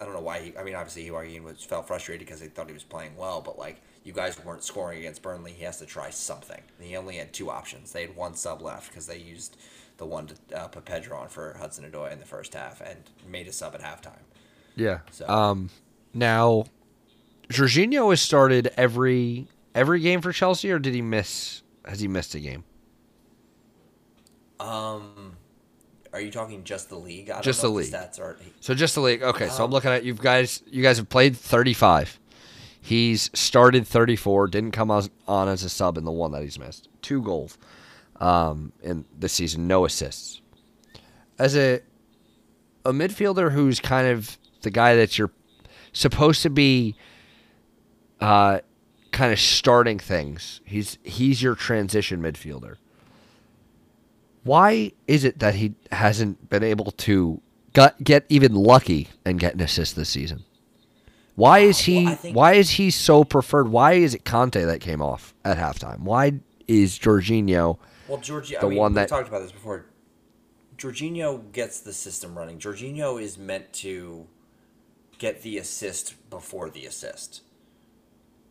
[0.00, 0.40] I don't know why.
[0.40, 3.40] He, I mean, obviously Higuain was felt frustrated because they thought he was playing well,
[3.40, 5.52] but like you guys weren't scoring against Burnley.
[5.52, 6.60] He has to try something.
[6.78, 7.92] And he only had two options.
[7.92, 9.56] They had one sub left because they used
[9.96, 12.98] the one to uh, put Pedro on for Hudson Odoi in the first half and
[13.28, 14.20] made a sub at halftime.
[14.74, 14.98] yeah.
[15.10, 15.70] So- Um,
[16.14, 16.64] now,
[17.48, 21.62] Jorginho has started every every game for Chelsea, or did he miss?
[21.86, 22.64] Has he missed a game?
[24.58, 25.25] Um,
[26.16, 27.30] are you talking just the league?
[27.42, 27.92] Just the league.
[27.92, 28.36] stats are.
[28.60, 29.22] So just the league.
[29.22, 30.62] Okay, so I'm Um, looking at you guys.
[30.66, 32.18] You guys have played 35.
[32.80, 34.46] He's started 34.
[34.48, 36.88] Didn't come on as a sub in the one that he's missed.
[37.02, 37.58] Two goals
[38.20, 39.66] um, in this season.
[39.66, 40.40] No assists.
[41.38, 41.80] As a
[42.84, 45.32] a midfielder who's kind of the guy that you're
[45.92, 46.94] supposed to be,
[48.20, 48.60] uh,
[49.12, 50.60] kind of starting things.
[50.64, 52.76] He's he's your transition midfielder.
[54.46, 57.40] Why is it that he hasn't been able to
[57.72, 60.44] got, get even lucky and get an assist this season?
[61.34, 63.68] Why is he Well, why is he so preferred?
[63.68, 66.00] Why is it Kanté that came off at halftime?
[66.00, 67.78] Why is Jorginho
[68.08, 69.84] Well, Giorgio, The I mean, one we that- talked about this before.
[70.78, 72.58] Jorginho gets the system running.
[72.58, 74.26] Jorginho is meant to
[75.18, 77.42] get the assist before the assist.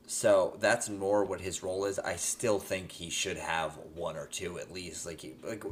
[0.07, 1.97] So that's more what his role is.
[1.97, 5.05] I still think he should have one or two at least.
[5.05, 5.63] Like, he, like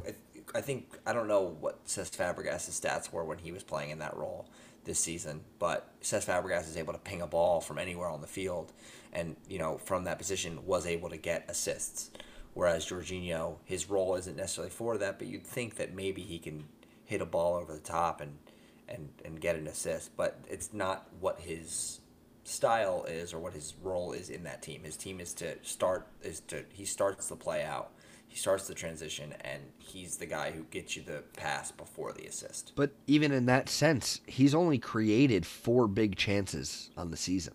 [0.54, 4.00] I think I don't know what Cesc Fabregas' stats were when he was playing in
[4.00, 4.46] that role
[4.84, 8.26] this season, but Cesc Fabregas is able to ping a ball from anywhere on the
[8.26, 8.72] field,
[9.12, 12.10] and you know from that position was able to get assists.
[12.54, 16.64] Whereas Jorginho, his role isn't necessarily for that, but you'd think that maybe he can
[17.04, 18.38] hit a ball over the top and
[18.88, 22.00] and and get an assist, but it's not what his
[22.44, 24.84] style is or what his role is in that team.
[24.84, 27.90] His team is to start is to he starts the play out.
[28.28, 32.26] He starts the transition and he's the guy who gets you the pass before the
[32.26, 32.72] assist.
[32.74, 37.54] But even in that sense, he's only created four big chances on the season.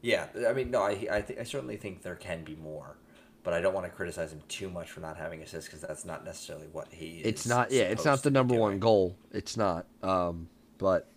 [0.00, 2.96] Yeah, I mean, no, I I, th- I certainly think there can be more,
[3.44, 6.04] but I don't want to criticize him too much for not having assists because that's
[6.04, 7.20] not necessarily what he.
[7.24, 7.70] It's not.
[7.70, 9.16] Yeah, it's not the number one goal.
[9.30, 9.86] It's not.
[10.02, 10.48] Um,
[10.78, 11.08] but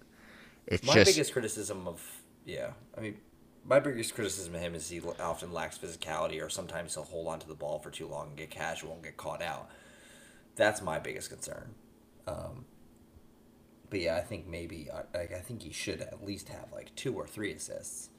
[0.67, 2.14] it's my just biggest criticism of
[2.45, 2.71] yeah.
[2.97, 3.17] I mean,
[3.65, 7.39] my biggest criticism of him is he often lacks physicality, or sometimes he'll hold on
[7.39, 9.69] to the ball for too long and get casual and get caught out.
[10.55, 11.73] That's my biggest concern.
[12.27, 12.65] Um,
[13.89, 17.13] but yeah, I think maybe I, I think he should at least have like two
[17.15, 18.09] or three assists.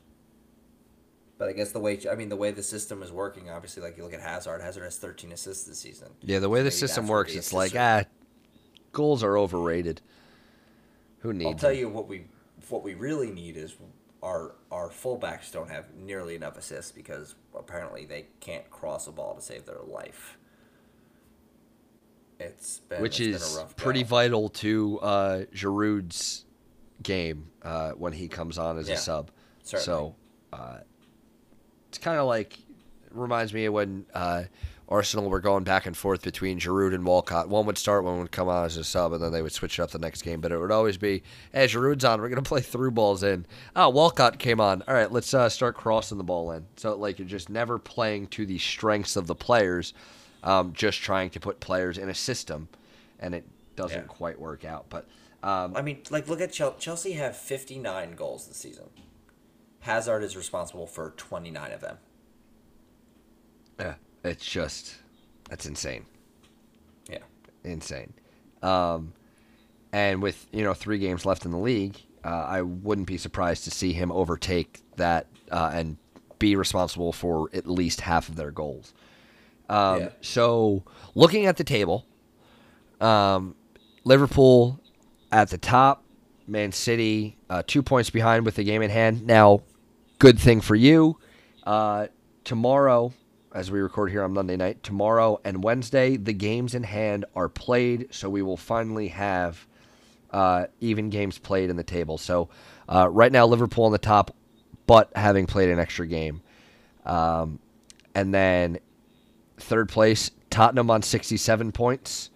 [1.39, 3.97] But I guess the way I mean the way the system is working, obviously, like
[3.97, 4.63] you look at Hazard.
[4.63, 6.09] Hazard has 13 assists this season.
[6.23, 8.05] yeah, the way So the system works, it's like ah,
[8.93, 10.01] goals are overrated.
[11.21, 11.47] Who needs?
[11.47, 11.79] I'll tell them?
[11.79, 12.27] you what we
[12.69, 13.77] what we really need is
[14.23, 19.35] our our fullbacks don't have nearly enough assists because apparently they can't cross a ball
[19.35, 20.39] to save their life.
[22.39, 24.09] It's been which it's been is a rough pretty go.
[24.09, 26.45] vital to uh, Giroud's
[27.03, 29.31] game uh, when he comes on as Yeah, a sub.
[29.63, 29.85] certainly.
[29.85, 30.15] So
[30.53, 30.79] uh,
[31.89, 32.59] it's kind of like
[33.11, 34.45] reminds me of when uh,
[34.89, 37.49] Arsenal were going back and forth between Giroud and Walcott.
[37.49, 39.79] One would start, one would come on as a sub, and then they would switch
[39.79, 40.41] it up the next game.
[40.41, 42.21] But it would always be, "Hey, Giroud's on.
[42.21, 44.83] We're gonna play through balls in." Oh, Walcott came on.
[44.87, 46.67] All right, let's uh, start crossing the ball in.
[46.77, 49.93] So like you're just never playing to the strengths of the players,
[50.45, 52.69] um, just trying to put players in a system,
[53.19, 54.07] and it doesn't Yeah.
[54.07, 54.87] quite work out.
[54.89, 55.07] But
[55.43, 56.77] um, I mean, like look at Chelsea.
[56.79, 58.85] Chelsea have 59 goals this season.
[59.81, 61.99] Hazard is responsible for 29 of them.
[63.79, 63.95] yeah,
[64.27, 64.97] it's just
[65.49, 66.07] that's insane.
[67.09, 67.19] Yeah.
[67.65, 68.13] insane.
[68.63, 69.13] Um,
[69.93, 73.65] and with you know three games left in the league, uh, I wouldn't be surprised
[73.65, 75.97] to see him overtake that uh, and
[76.39, 78.93] be responsible for at least half of their goals.
[79.69, 80.09] Um, Yeah.
[80.21, 80.83] So
[81.15, 82.05] looking at the table,
[83.01, 83.55] um,
[84.05, 84.81] Liverpool
[85.33, 86.05] at the top,
[86.47, 89.27] Man City uh, two points behind with the game in hand.
[89.27, 89.63] Now,
[90.19, 91.19] good thing for you.
[91.65, 92.07] Uh,
[92.45, 93.13] tomorrow,
[93.57, 97.49] as we record here on Monday night, tomorrow and Wednesday, the games in hand are
[97.49, 99.67] played, so we will finally have
[100.31, 102.19] uh, even games played in the table.
[102.19, 102.51] So
[102.87, 104.37] uh, right now, Liverpool on the top,
[104.87, 106.43] but having played an extra game.
[107.07, 107.59] Um,
[108.15, 108.79] and then
[109.57, 112.29] third place, Tottenham on 67 points,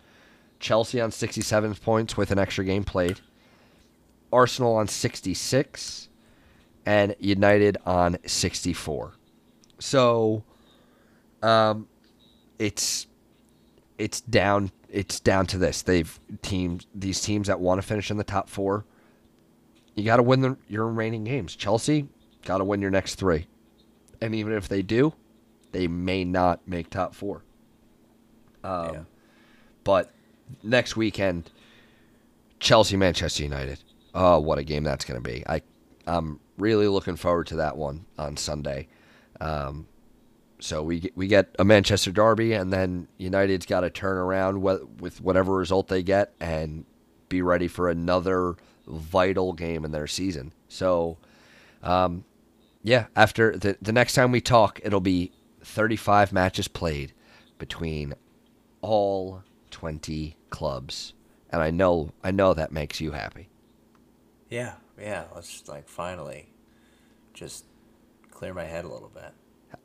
[0.58, 3.20] Chelsea on 67 points with an extra game played,
[4.32, 6.08] Arsenal on 66,
[6.86, 9.12] and United on 64.
[9.78, 10.44] So,
[11.42, 11.86] um,
[12.58, 13.06] it's
[13.98, 15.82] it's down it's down to this.
[15.82, 18.84] They've teams these teams that want to finish in the top four.
[19.94, 21.54] You got to win the, your remaining games.
[21.54, 22.08] Chelsea
[22.44, 23.46] got to win your next three,
[24.20, 25.12] and even if they do,
[25.72, 27.42] they may not make top four.
[28.64, 29.00] Um, Yeah.
[29.84, 30.10] But
[30.62, 31.50] next weekend,
[32.58, 33.82] Chelsea Manchester United.
[34.14, 35.44] Oh, what a game that's going to be!
[35.46, 35.62] I
[36.06, 38.88] I'm really looking forward to that one on Sunday.
[39.40, 39.86] Um,
[40.60, 44.62] so we get, we get a Manchester derby, and then United's got to turn around
[44.62, 46.84] with whatever result they get and
[47.28, 48.56] be ready for another
[48.86, 50.52] vital game in their season.
[50.68, 51.18] So,
[51.82, 52.24] um,
[52.82, 55.32] yeah, after the the next time we talk, it'll be
[55.62, 57.12] 35 matches played
[57.58, 58.14] between
[58.80, 61.12] all 20 clubs,
[61.50, 63.48] and I know I know that makes you happy.
[64.48, 65.24] Yeah, yeah.
[65.34, 66.52] Let's like finally
[67.34, 67.64] just
[68.30, 69.32] clear my head a little bit.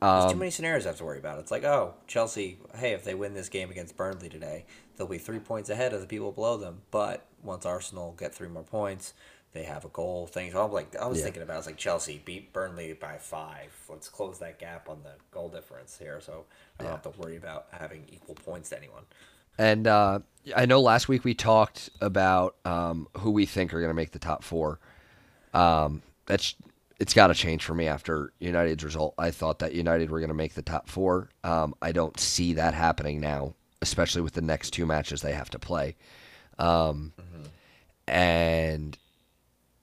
[0.00, 1.38] There's too Um, many scenarios I have to worry about.
[1.38, 4.64] It's like, oh, Chelsea, hey, if they win this game against Burnley today,
[4.96, 6.82] they'll be three points ahead of the people below them.
[6.90, 9.14] But once Arsenal get three more points,
[9.52, 10.26] they have a goal.
[10.26, 10.54] Things.
[10.54, 11.24] I'm like, I was Yeah.
[11.24, 11.52] thinking about.
[11.52, 11.56] it.
[11.56, 13.72] I was like, Chelsea beat Burnley by five.
[13.88, 16.44] Let's close that gap on the goal difference here, so
[16.78, 17.00] I don't Yeah.
[17.02, 19.04] have to worry about having equal points to anyone.
[19.58, 20.18] And uh,
[20.54, 24.10] I know last week we talked about um, who we think are going to make
[24.10, 24.78] the top four.
[25.54, 26.54] Um, that's
[26.98, 29.14] it's got to change for me after United's result.
[29.18, 31.30] I thought that United were going to make the top four.
[31.44, 35.50] Um, I don't see that happening now, especially with the next two matches they have
[35.50, 35.96] to play.
[36.58, 37.12] Um,
[38.08, 38.96] And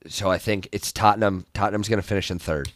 [0.06, 1.46] so I think it's Tottenham.
[1.54, 2.72] Tottenham's going to finish in third,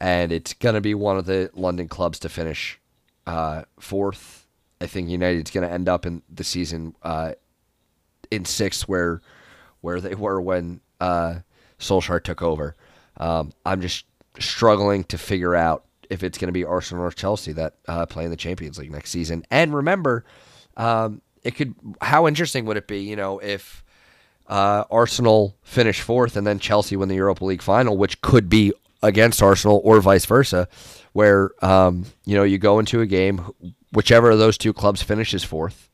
[0.00, 2.80] and it's going to be one of the London clubs to finish
[3.26, 4.46] uh, fourth.
[4.80, 7.32] I think United's going to end up in the season uh,
[8.30, 9.20] in sixth, where
[9.80, 11.36] where they were when uh,
[11.78, 12.74] Solskjaer took over.
[13.18, 14.04] Um, I'm just
[14.38, 18.24] struggling to figure out if it's going to be Arsenal or Chelsea that uh, play
[18.24, 19.44] in the Champions League next season.
[19.50, 20.24] And remember,
[20.76, 21.74] um, it could.
[22.00, 23.84] How interesting would it be, you know, if
[24.46, 28.72] uh, Arsenal finish fourth and then Chelsea win the Europa League final, which could be
[29.02, 30.68] against Arsenal or vice versa,
[31.12, 33.44] where um, you know you go into a game,
[33.92, 35.90] whichever of those two clubs finishes fourth,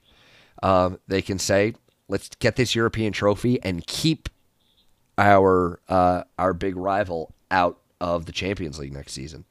[0.62, 1.74] um, they can say,
[2.08, 4.28] "Let's get this European trophy and keep
[5.18, 9.44] our uh, our big rival out of the Champions League next season.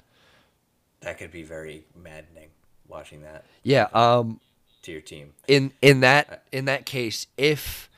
[1.01, 2.49] That could be very maddening
[2.87, 3.87] watching that Yeah.
[3.93, 4.39] Um.
[4.83, 5.33] to your team.
[5.47, 7.89] In in that in that case, if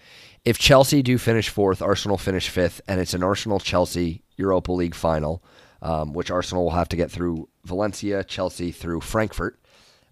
[0.45, 4.95] if Chelsea do finish fourth, Arsenal finish fifth, and it's an Arsenal Chelsea Europa League
[4.95, 5.41] final,
[5.81, 9.57] um, which Arsenal will have to get through Valencia, Chelsea through Frankfurt.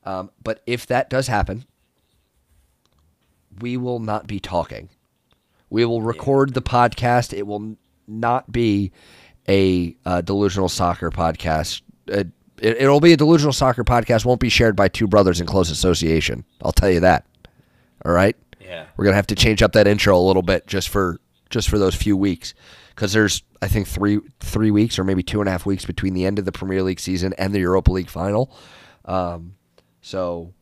[0.03, 1.65] Um, but if that does happen,
[3.59, 4.89] we will not be talking.
[5.71, 7.33] We will record the podcast.
[7.35, 8.91] It will not be
[9.49, 11.81] a uh, delusional soccer podcast.
[12.11, 12.25] Uh,
[12.61, 14.25] it, it'll be a delusional soccer podcast.
[14.25, 16.45] Won't be shared by two brothers in close association.
[16.61, 17.25] I'll tell you that.
[18.05, 18.35] All right.
[18.59, 18.85] Yeah.
[18.95, 21.19] We're gonna have to change up that intro a little bit just for
[21.49, 22.53] just for those few weeks
[22.89, 26.13] because there's I think three three weeks or maybe two and a half weeks between
[26.13, 28.53] the end of the Premier League season and the Europa League final.
[29.05, 29.55] Um,
[30.01, 30.53] so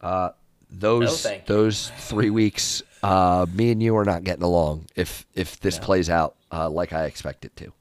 [0.00, 0.30] uh,
[0.70, 1.40] those you.
[1.46, 6.08] those three weeks, uh, me and you are not getting along if if this plays
[6.08, 7.72] out uh, like I expect it to.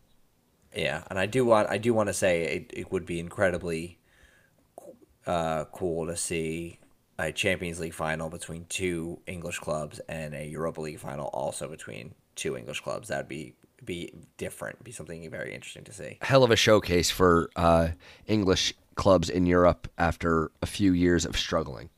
[0.76, 4.00] Yeah, and I do want I do want to say it, it would be incredibly
[5.26, 6.80] uh, cool to see
[7.18, 12.14] a Champions League final between two English clubs and a Europa League final also between
[12.36, 13.08] two English clubs.
[13.08, 13.54] That'd be
[13.86, 14.84] be different.
[14.84, 16.18] Be something very interesting to see.
[16.22, 17.90] Hell of a showcase for uh,
[18.28, 21.90] English clubs in Europe after a few years of struggling.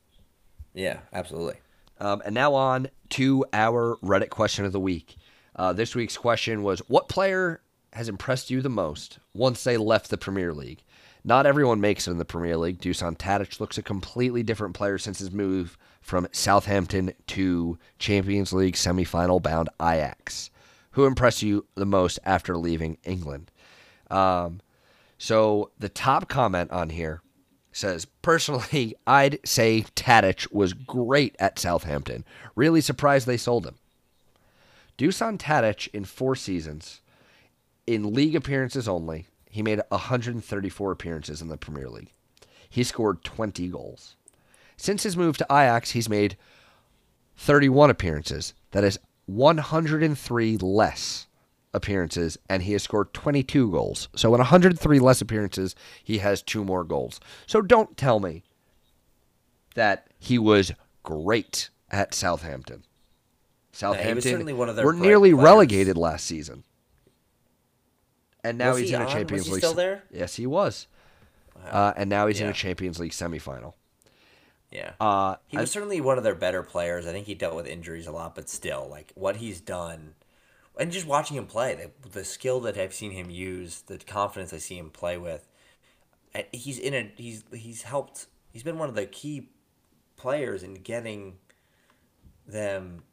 [0.76, 1.56] Yeah, absolutely.
[2.00, 5.18] Um, and now on to our Reddit question of the week.
[5.56, 7.62] Uh, this week's question was What player
[7.94, 10.84] has impressed you the most once they left the Premier League?
[11.24, 12.80] Not everyone makes it in the Premier League.
[12.80, 18.78] Dusan Tadic looks a completely different player since his move from Southampton to Champions League
[18.78, 20.52] semi-final bound Ajax.
[20.92, 23.50] Who impressed you the most after leaving England?
[24.12, 24.62] Um,
[25.18, 27.22] so the top comment on here
[27.76, 32.24] says, personally, I'd say Tadic was great at Southampton.
[32.56, 33.76] Really surprised they sold him.
[34.98, 37.02] Dusan Tadic in four seasons,
[37.86, 42.12] in league appearances only, he made 134 appearances in the Premier League.
[42.70, 44.16] He scored 20 goals.
[44.78, 46.38] Since his move to Ajax, he's made
[47.38, 48.54] 31 appearances.
[48.72, 51.28] That is 103 less
[51.76, 54.08] appearances, and he has scored 22 goals.
[54.16, 57.20] So in 103 less appearances, he has two more goals.
[57.46, 58.44] So don't tell me
[59.76, 60.72] that he was
[61.04, 62.84] great at Southampton.
[63.72, 65.44] Southampton certainly one of their were nearly players.
[65.44, 66.64] relegated last season.
[68.44, 69.08] And now Was he's he in a?
[69.08, 69.62] Champions Was he League.
[69.62, 70.04] still there?
[70.12, 70.88] Yes, he was.
[71.70, 72.52] Uh, and now he's in Yeah.
[72.52, 73.74] a Champions League semifinal.
[74.72, 74.92] Yeah.
[75.00, 77.08] Uh, He I- was certainly one of their better players.
[77.08, 80.16] I think he dealt with injuries a lot, but still, like what he's done,
[80.78, 84.54] and just watching him play, the, the skill that I've seen him use, the confidence
[84.54, 85.48] I see him play with,
[86.52, 88.28] he's in a he's he's helped.
[88.52, 89.50] He's been one of the key
[90.18, 91.38] players in getting
[92.48, 93.04] them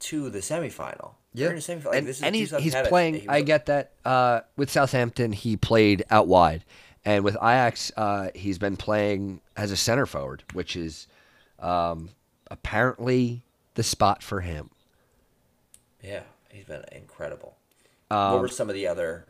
[0.00, 1.12] to the semifinal.
[1.34, 1.86] They're in a semifinal.
[1.86, 3.14] Like, and, this is and he's he's playing.
[3.14, 3.92] He I get that.
[4.04, 6.64] Uh, with Southampton, he played out wide,
[7.04, 11.06] and with Ajax, uh, he's been playing as a center forward, which is
[11.58, 12.10] um,
[12.50, 13.42] apparently
[13.74, 14.70] the spot for him.
[16.02, 16.22] Yeah,
[16.58, 17.56] he's been incredible.
[18.10, 19.26] Um, what were some of the other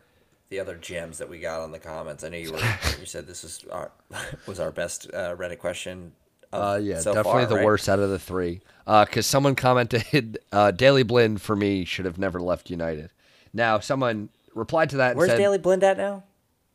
[0.49, 2.23] the other gems that we got on the comments?
[2.23, 2.59] I know you were
[2.99, 3.91] you said this is our
[4.47, 6.13] was our best uh, Reddit question.
[6.51, 7.65] Uh, yeah, so definitely far, the right?
[7.65, 8.61] worst out of the three.
[8.87, 13.11] Because someone commented, uh, Daley Blind for me should have never left United.
[13.53, 16.23] Now, someone replied to that and Where's said, Daley Blind at now?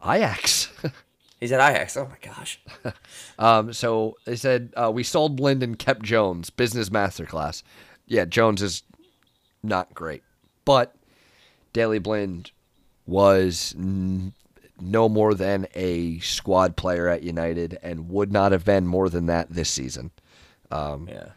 [0.01, 0.69] Ajax.
[1.41, 1.97] He's at Ajax.
[1.97, 2.61] Oh my gosh.
[3.37, 6.51] Um, so they said uh, we sold Blind and kept Jones.
[6.51, 7.65] Business masterclass.
[8.07, 8.85] Yeah, Jones is
[9.65, 10.23] not great,
[10.65, 10.95] but
[11.73, 12.51] Daley Blind
[13.07, 14.33] was n-
[14.81, 19.27] no more than a squad player at United and would not have been more than
[19.27, 20.11] that this season.
[21.09, 21.29] Yeah.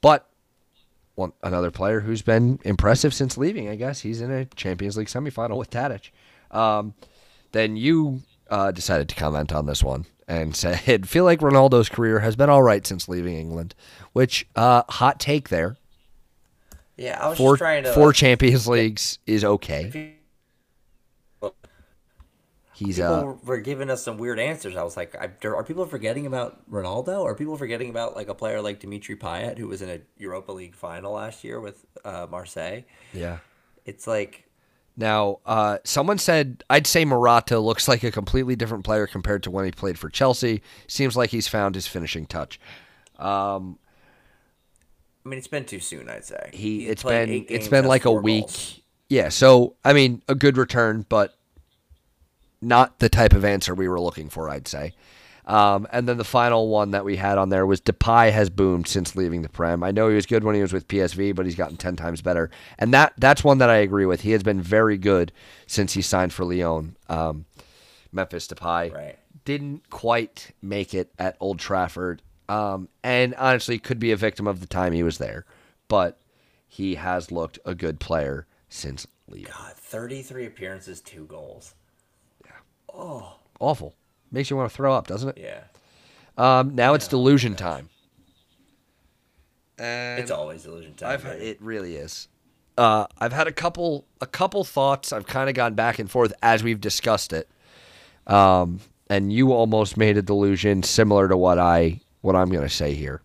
[0.00, 0.28] But
[1.14, 5.08] one another player who's been impressive since leaving, I guess he's in a Champions League
[5.08, 6.10] semifinal with Tadic.
[6.50, 6.94] Um,
[7.52, 12.20] then you uh, decided to comment on this one and said, "Feel like Ronaldo's career
[12.20, 13.74] has been all right since leaving England,"
[14.12, 15.76] which uh, hot take there.
[16.96, 17.92] Yeah, I was Four trying to.
[17.92, 19.84] four Champions Leagues is okay.
[19.90, 20.18] people
[22.74, 24.76] He's uh, were- were giving us some weird answers.
[24.76, 27.22] I was like, I, are people forgetting about Ronaldo?
[27.24, 30.52] Are people forgetting about like a player like Dimitri Payet who was in a Europa
[30.52, 32.82] League final last year with uh, Marseille?
[33.12, 33.38] yeah.
[33.84, 34.48] It's like
[34.96, 39.50] Now, uh, someone said I'd say Morata looks like a completely different player compared to
[39.50, 40.62] when he played for Chelsea.
[40.86, 42.58] Seems like he's found his finishing touch.
[43.18, 43.78] Um,
[45.24, 46.08] I mean, it's been too soon.
[46.08, 48.42] I'd say he He's it's been it's been like a week.
[48.44, 48.80] goals.
[49.08, 51.34] Yeah, so I mean a good return, but
[52.60, 54.48] not the type of answer we were looking for.
[54.48, 54.94] I'd say.
[55.44, 58.86] Um, and then the final one that we had on there was Depay has boomed
[58.86, 59.82] since leaving the Prem.
[59.82, 62.22] I know he was good when he was with PSV, but he's gotten ten times
[62.22, 62.48] better.
[62.78, 64.20] And that that's one that I agree with.
[64.20, 65.32] He has been very good
[65.66, 66.96] since he signed for Lyon.
[67.08, 67.46] Um,
[68.12, 69.18] Memphis Depay Right.
[69.44, 72.22] didn't quite make it at Old Trafford,
[72.52, 75.46] um, and honestly could be a victim of the time he was there.
[75.88, 76.20] But
[76.68, 79.52] he has looked a good player since leaving.
[79.52, 81.74] God, 33 appearances, two goals.
[82.44, 82.52] Yeah.
[82.94, 83.34] Oh.
[83.60, 83.94] Awful.
[84.30, 85.38] Makes you want to throw up, doesn't it?
[85.38, 85.62] Yeah.
[86.36, 87.88] Um, now it's delusion time.
[89.78, 91.12] And It's always delusion time.
[91.12, 92.28] I've it really is.
[92.78, 95.12] Uh, I've had a couple a couple thoughts.
[95.12, 97.48] I've kind of gone back and forth as we've discussed it.
[98.26, 98.80] Um,
[99.10, 102.94] and you almost made a delusion similar to what I what I'm going to say
[102.94, 103.20] here.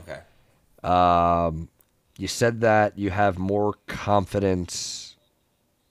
[0.00, 0.20] okay.
[0.84, 1.68] Um,
[2.18, 5.16] you said that you have more confidence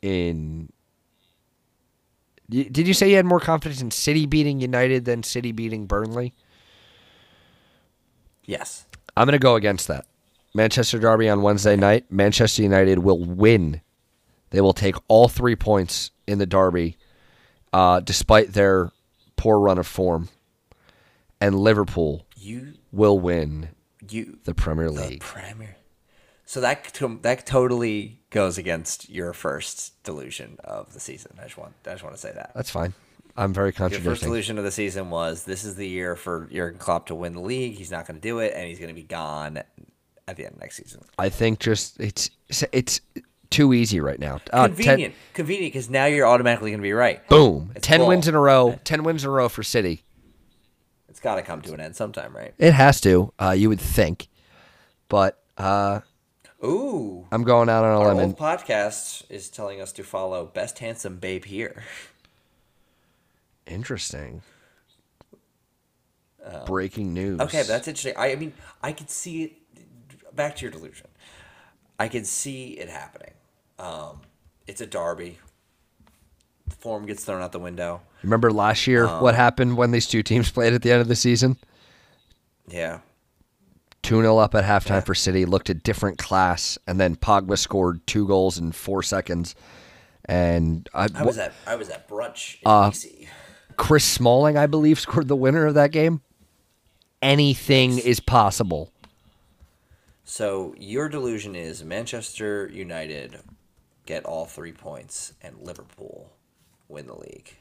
[0.02, 0.72] in.
[2.50, 6.34] Did you say you had more confidence in City beating United than City beating Burnley?
[8.44, 8.86] Yes.
[9.16, 10.06] I'm going to go against that.
[10.54, 12.12] Manchester Derby on Wednesday night.
[12.12, 13.82] Manchester United will win.
[14.50, 16.98] They will take all three points in the Derby,
[17.72, 18.92] uh, despite their
[19.38, 20.28] poor run of form.
[21.42, 23.70] And Liverpool You, will win
[24.08, 25.22] you, the Premier the League.
[25.22, 25.76] Premier.
[26.46, 31.38] So that that totally goes against your first delusion of the season.
[31.40, 32.52] I just want I just want to say that.
[32.54, 32.94] That's fine.
[33.38, 36.78] I'm very Your first delusion of the season was this is the year for Jurgen
[36.78, 37.76] Klopp to win the league.
[37.76, 40.56] He's not going to do it, and he's going to be gone at the end
[40.56, 41.02] of next season.
[41.18, 42.30] I think just it's
[42.72, 43.00] it's
[43.50, 44.42] too easy right now.
[44.52, 47.26] Uh, ten- Convenient, convenient, because now you're automatically going to be right.
[47.30, 47.72] boom.
[47.76, 48.10] It's ten bull.
[48.10, 48.80] wins in a row.
[48.84, 50.04] Ten wins in a row for City.
[51.22, 52.52] It's got to come to an end sometime, right?
[52.58, 53.32] It has to.
[53.40, 54.28] Uh, you would think,
[55.08, 56.00] but uh,
[56.64, 58.24] Ooh, I'm going out on a our lemon.
[58.30, 61.84] old podcast is telling us to follow best handsome babe here.
[63.68, 64.42] Interesting.
[66.66, 67.40] Breaking news.
[67.40, 68.16] Okay, that's interesting.
[68.18, 70.36] I, I mean, I could see it.
[70.36, 71.06] Back to your delusion.
[72.00, 73.34] I can see it happening.
[73.78, 74.22] Um,
[74.66, 75.38] it's a derby.
[76.82, 78.02] Form gets thrown out the window.
[78.24, 81.08] Remember last year Um, what happened when these two teams played at the end of
[81.08, 81.58] the season?
[82.68, 83.00] Yeah.
[84.02, 88.06] 2 0 up at halftime for City, looked a different class, and then Pogba scored
[88.08, 89.54] two goals in four seconds.
[90.26, 92.92] And I, I was at I was at brunch in Uh.
[93.78, 96.22] Chris Smalling, I believe, scored the winner of that game.
[97.22, 98.92] Anything is possible.
[100.24, 103.38] So your delusion is Manchester United
[104.06, 106.32] get all three points and Liverpool
[106.92, 107.56] win the league.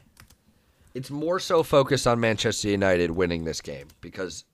[0.95, 4.45] It's more so focused on Manchester United winning this game because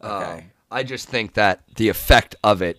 [0.00, 0.46] um, Okay.
[0.70, 2.78] I just think that the effect of it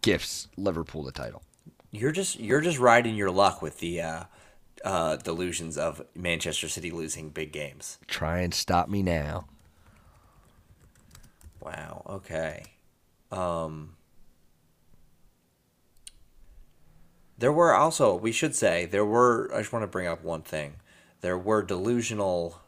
[0.00, 1.42] gifts Liverpool the title.
[1.90, 4.24] You're just you're just riding your luck with the uh,
[4.84, 7.98] uh, delusions of Manchester City losing big games.
[8.06, 9.46] Try and stop me now.
[11.60, 12.02] Wow.
[12.08, 12.64] Okay.
[13.30, 13.94] Um,
[17.42, 20.42] there were also, we should say, there were, I just want to bring up one
[20.42, 20.74] thing.
[21.22, 22.60] There were delusional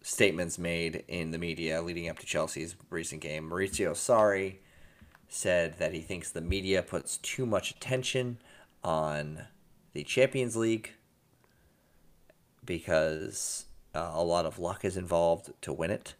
[0.00, 3.50] statements made in the media leading up to Chelsea's recent game.
[3.50, 4.60] Maurizio Sarri
[5.28, 8.38] said that he thinks the media puts too much attention
[8.82, 9.42] on
[9.92, 10.92] the Champions League
[12.64, 16.14] because uh, a lot of luck is involved to win it.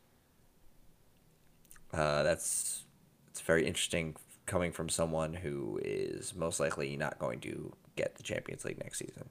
[1.90, 2.84] Uh, that's
[3.30, 4.14] it's very interesting
[4.44, 8.98] coming from someone who is most likely not going to get the Champions League next
[8.98, 9.28] season.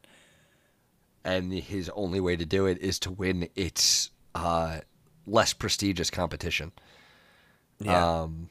[1.24, 4.80] And his only way to do it is to win its uh,
[5.26, 6.72] less prestigious competition.
[7.88, 8.50] Um,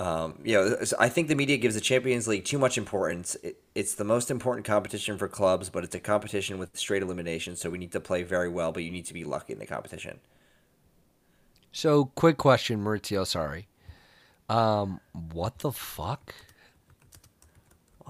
[0.00, 3.36] Um, you know, I think the media gives the Champions League too much importance.
[3.42, 7.56] It, it's the most important competition for clubs, but it's a competition with straight elimination,
[7.56, 9.66] so we need to play very well, but you need to be lucky in the
[9.66, 10.20] competition.
[11.72, 13.26] so, quick question, Maurizio.
[13.26, 13.66] Sorry.
[14.48, 15.00] Um,
[15.32, 16.32] what the fuck?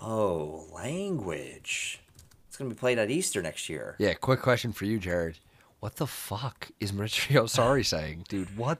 [0.00, 2.00] Oh, language.
[2.46, 3.96] It's going to be played at Easter next year.
[3.98, 5.38] Yeah, quick question for you, Jared.
[5.80, 8.56] What the fuck is Maurizio Sorry saying, dude?
[8.56, 8.78] What?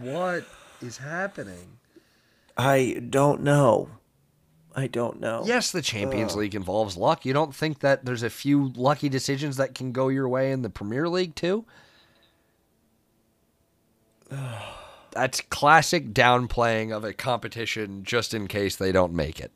[0.00, 0.44] What
[0.80, 1.78] is happening?
[2.56, 3.88] I don't know.
[4.74, 5.42] I don't know.
[5.44, 7.24] Yes, the Champions League involves luck.
[7.24, 10.62] You don't think that there's a few lucky decisions that can go your way in
[10.62, 11.64] the Premier League too?
[15.12, 19.50] That's classic downplaying of a competition just in case they don't make it.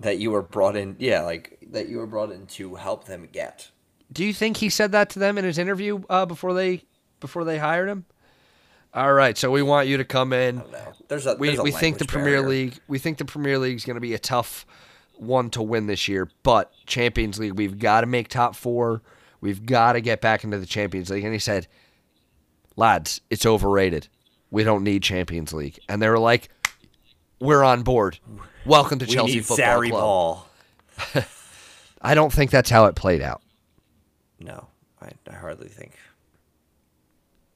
[0.00, 3.28] That you were brought in, yeah, like that you were brought in to help them
[3.32, 3.70] get.
[4.12, 6.84] Do you think he said that to them in his interview uh, before they
[7.20, 8.04] before they hired him?
[8.94, 10.58] All right, so we want you to come in.
[10.58, 10.92] I don't know.
[11.08, 12.48] There's a we there's a we think the Premier barrier.
[12.48, 14.66] League we think the Premier League is going to be a tough
[15.16, 19.02] one to win this year, but Champions League we've got to make top 4.
[19.40, 21.66] We've got to get back into the Champions League and he said
[22.76, 24.08] lads, it's overrated.
[24.50, 25.78] We don't need Champions League.
[25.88, 26.48] And they were like,
[27.40, 28.18] we're on board.
[28.64, 30.02] Welcome to We Chelsea Football Sarri Club.
[30.02, 30.48] ball.
[32.02, 33.42] I don't think that's how it played out.
[34.40, 34.68] No,
[35.00, 35.92] I, I hardly think.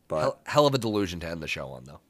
[0.08, 2.00] But Hell, hell of a delusion to end the show on, though.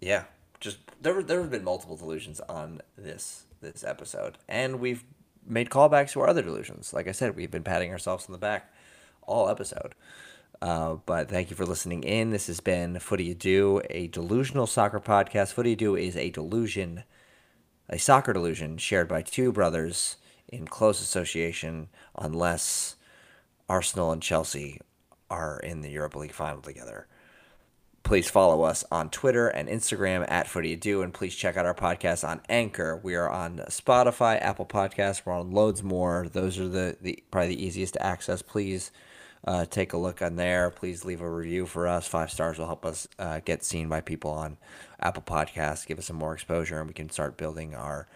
[0.00, 0.24] yeah,
[0.60, 5.04] just there there have been multiple delusions on this this episode, and we've
[5.46, 6.92] made callbacks to our other delusions.
[6.92, 8.72] Like I said, we've been patting ourselves on the back
[9.22, 9.94] all episode.
[10.64, 12.30] Uh, but thank you for listening in.
[12.30, 15.52] This has been Footy Ado, a delusional soccer podcast.
[15.52, 17.04] Footy Ado is a delusion,
[17.90, 20.16] a soccer delusion shared by two brothers
[20.48, 22.96] in close association, unless
[23.68, 24.80] Arsenal and Chelsea
[25.28, 27.08] are in the Europa League final together.
[28.02, 31.74] Please follow us on Twitter and Instagram at Footy Ado, and please check out our
[31.74, 32.98] podcast on Anchor.
[33.02, 35.26] We are on Spotify, Apple Podcasts.
[35.26, 36.26] We're on loads more.
[36.32, 38.40] Those are the, the probably the easiest to access.
[38.40, 38.90] Please
[39.46, 40.70] uh, take a look on there.
[40.70, 42.06] Please leave a review for us.
[42.06, 44.56] Five stars will help us uh, get seen by people on
[45.00, 48.08] Apple Podcasts, give us some more exposure, and we can start building our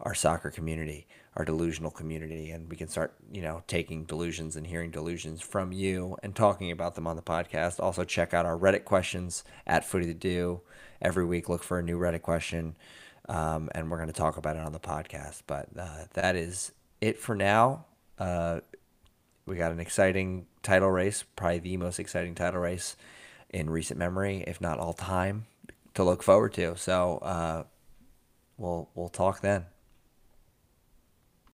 [0.00, 4.66] our soccer community, our delusional community, and we can start, you know, taking delusions and
[4.66, 7.80] hearing delusions from you and talking about them on the podcast.
[7.80, 10.60] Also, check out our Reddit questions at Footy Ado.
[11.02, 12.76] Every week, look for a new Reddit question,
[13.28, 15.42] um, and we're going to talk about it on the podcast.
[15.48, 17.86] But uh, that is it for now.
[18.18, 18.60] Uh,
[19.46, 22.96] we got an exciting title race, probably the most exciting title race
[23.50, 25.46] in recent memory, if not all time,
[25.94, 26.76] to look forward to.
[26.76, 27.64] So uh,
[28.56, 29.66] we'll we'll talk then.